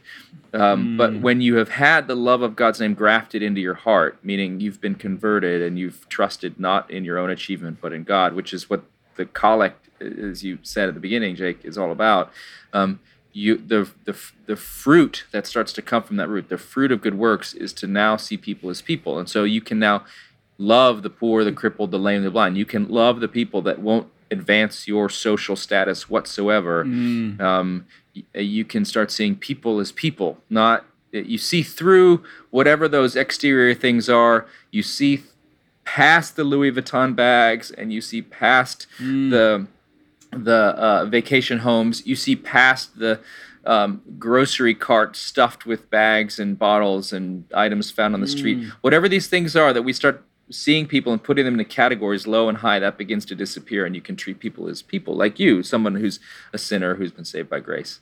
um, 0.53 0.89
mm. 0.89 0.97
But 0.97 1.21
when 1.21 1.41
you 1.41 1.55
have 1.55 1.69
had 1.69 2.07
the 2.07 2.15
love 2.15 2.41
of 2.41 2.55
God's 2.55 2.79
name 2.79 2.93
grafted 2.93 3.43
into 3.43 3.61
your 3.61 3.75
heart, 3.75 4.17
meaning 4.23 4.59
you've 4.59 4.81
been 4.81 4.95
converted 4.95 5.61
and 5.61 5.77
you've 5.77 6.07
trusted 6.09 6.59
not 6.59 6.89
in 6.89 7.05
your 7.05 7.17
own 7.17 7.29
achievement 7.29 7.77
but 7.81 7.93
in 7.93 8.03
God, 8.03 8.33
which 8.33 8.53
is 8.53 8.69
what 8.69 8.83
the 9.15 9.25
collect, 9.25 9.89
as 10.01 10.43
you 10.43 10.57
said 10.63 10.87
at 10.87 10.95
the 10.95 10.99
beginning, 10.99 11.35
Jake, 11.35 11.63
is 11.63 11.77
all 11.77 11.91
about. 11.91 12.31
Um, 12.73 12.99
you 13.31 13.57
the, 13.57 13.91
the 14.05 14.17
the 14.47 14.55
fruit 14.55 15.25
that 15.31 15.45
starts 15.45 15.71
to 15.73 15.83
come 15.83 16.01
from 16.01 16.15
that 16.15 16.27
root, 16.27 16.49
the 16.49 16.57
fruit 16.57 16.91
of 16.91 16.99
good 16.99 17.15
works, 17.15 17.53
is 17.53 17.73
to 17.73 17.85
now 17.85 18.17
see 18.17 18.37
people 18.37 18.71
as 18.71 18.81
people, 18.81 19.19
and 19.19 19.29
so 19.29 19.43
you 19.43 19.61
can 19.61 19.77
now 19.77 20.03
love 20.59 21.01
the 21.01 21.09
poor, 21.09 21.43
the 21.43 21.51
crippled, 21.51 21.89
the 21.89 21.97
lame, 21.97 22.21
the 22.21 22.29
blind. 22.29 22.57
You 22.57 22.65
can 22.65 22.87
love 22.87 23.21
the 23.21 23.27
people 23.27 23.63
that 23.63 23.79
won't 23.79 24.07
advance 24.29 24.87
your 24.87 25.09
social 25.09 25.55
status 25.55 26.07
whatsoever. 26.07 26.85
Mm. 26.85 27.41
Um, 27.41 27.87
you 28.35 28.65
can 28.65 28.85
start 28.85 29.09
seeing 29.09 29.35
people 29.35 29.79
as 29.79 29.91
people, 29.91 30.37
not 30.49 30.85
you 31.11 31.39
see 31.39 31.63
through 31.63 32.23
whatever 32.51 32.87
those 32.87 33.15
exterior 33.15 33.73
things 33.73 34.09
are. 34.09 34.45
You 34.69 34.83
see 34.83 35.23
past 35.83 36.35
the 36.35 36.43
Louis 36.43 36.71
Vuitton 36.71 37.15
bags, 37.15 37.71
and 37.71 37.91
you 37.91 38.01
see 38.01 38.21
past 38.21 38.85
mm. 38.99 39.31
the 39.31 39.67
the 40.31 40.53
uh, 40.53 41.05
vacation 41.05 41.59
homes. 41.59 42.05
You 42.05 42.15
see 42.15 42.35
past 42.35 42.99
the 42.99 43.19
um, 43.65 44.01
grocery 44.19 44.75
cart 44.75 45.15
stuffed 45.15 45.65
with 45.65 45.89
bags 45.89 46.39
and 46.39 46.59
bottles 46.59 47.11
and 47.11 47.45
items 47.53 47.89
found 47.89 48.13
on 48.13 48.21
the 48.21 48.27
street. 48.27 48.59
Mm. 48.59 48.69
Whatever 48.81 49.09
these 49.09 49.27
things 49.27 49.55
are 49.55 49.73
that 49.73 49.81
we 49.81 49.93
start 49.93 50.23
seeing 50.51 50.87
people 50.87 51.13
and 51.13 51.23
putting 51.23 51.45
them 51.45 51.53
into 51.53 51.65
categories 51.65 52.27
low 52.27 52.49
and 52.49 52.59
high, 52.59 52.79
that 52.79 52.97
begins 52.97 53.25
to 53.25 53.35
disappear, 53.35 53.85
and 53.85 53.95
you 53.95 54.01
can 54.01 54.15
treat 54.15 54.39
people 54.39 54.67
as 54.67 54.81
people, 54.81 55.15
like 55.15 55.39
you, 55.39 55.63
someone 55.63 55.95
who's 55.95 56.19
a 56.53 56.57
sinner 56.57 56.95
who's 56.95 57.11
been 57.11 57.25
saved 57.25 57.49
by 57.49 57.59
grace. 57.59 57.99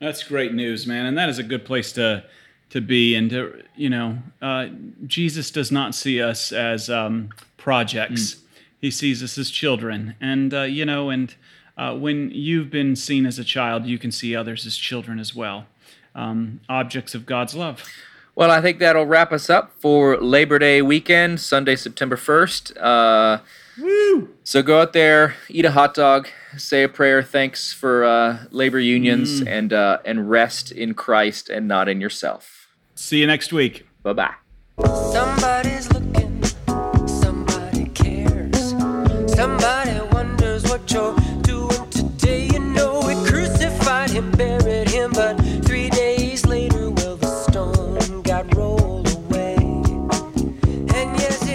That's 0.00 0.22
great 0.24 0.52
news, 0.52 0.86
man, 0.86 1.06
and 1.06 1.16
that 1.16 1.28
is 1.28 1.38
a 1.38 1.44
good 1.44 1.64
place 1.64 1.92
to 1.92 2.24
to 2.70 2.80
be. 2.80 3.14
And 3.14 3.30
to 3.30 3.62
you 3.76 3.88
know, 3.88 4.18
uh, 4.40 4.66
Jesus 5.06 5.50
does 5.50 5.70
not 5.70 5.94
see 5.94 6.20
us 6.20 6.50
as 6.52 6.90
um, 6.90 7.30
projects; 7.56 8.34
mm. 8.34 8.40
He 8.80 8.90
sees 8.90 9.22
us 9.22 9.38
as 9.38 9.48
children, 9.48 10.16
and 10.20 10.52
uh, 10.52 10.62
you 10.62 10.84
know, 10.84 11.10
and 11.10 11.34
uh, 11.76 11.94
when 11.94 12.30
you've 12.32 12.70
been 12.70 12.96
seen 12.96 13.26
as 13.26 13.38
a 13.38 13.44
child, 13.44 13.86
you 13.86 13.98
can 13.98 14.10
see 14.10 14.34
others 14.34 14.66
as 14.66 14.76
children 14.76 15.20
as 15.20 15.34
well, 15.34 15.66
um, 16.14 16.60
objects 16.68 17.14
of 17.14 17.24
God's 17.24 17.54
love. 17.54 17.84
Well, 18.34 18.50
I 18.50 18.62
think 18.62 18.78
that'll 18.78 19.06
wrap 19.06 19.30
us 19.32 19.50
up 19.50 19.72
for 19.78 20.16
Labor 20.16 20.58
Day 20.58 20.80
weekend, 20.80 21.40
Sunday, 21.40 21.76
September 21.76 22.16
1st. 22.16 22.76
Uh, 22.80 23.38
Woo! 23.78 24.30
So 24.44 24.62
go 24.62 24.80
out 24.80 24.92
there, 24.92 25.34
eat 25.48 25.64
a 25.64 25.70
hot 25.70 25.94
dog, 25.94 26.28
say 26.56 26.82
a 26.82 26.88
prayer, 26.88 27.22
thanks 27.22 27.72
for 27.72 28.04
uh, 28.04 28.44
labor 28.50 28.78
unions, 28.78 29.40
mm. 29.42 29.48
and, 29.48 29.72
uh, 29.72 29.98
and 30.04 30.30
rest 30.30 30.72
in 30.72 30.94
Christ 30.94 31.50
and 31.50 31.68
not 31.68 31.88
in 31.88 32.00
yourself. 32.00 32.68
See 32.94 33.20
you 33.20 33.26
next 33.26 33.52
week. 33.52 33.86
Bye 34.02 34.12
bye. 34.12 35.62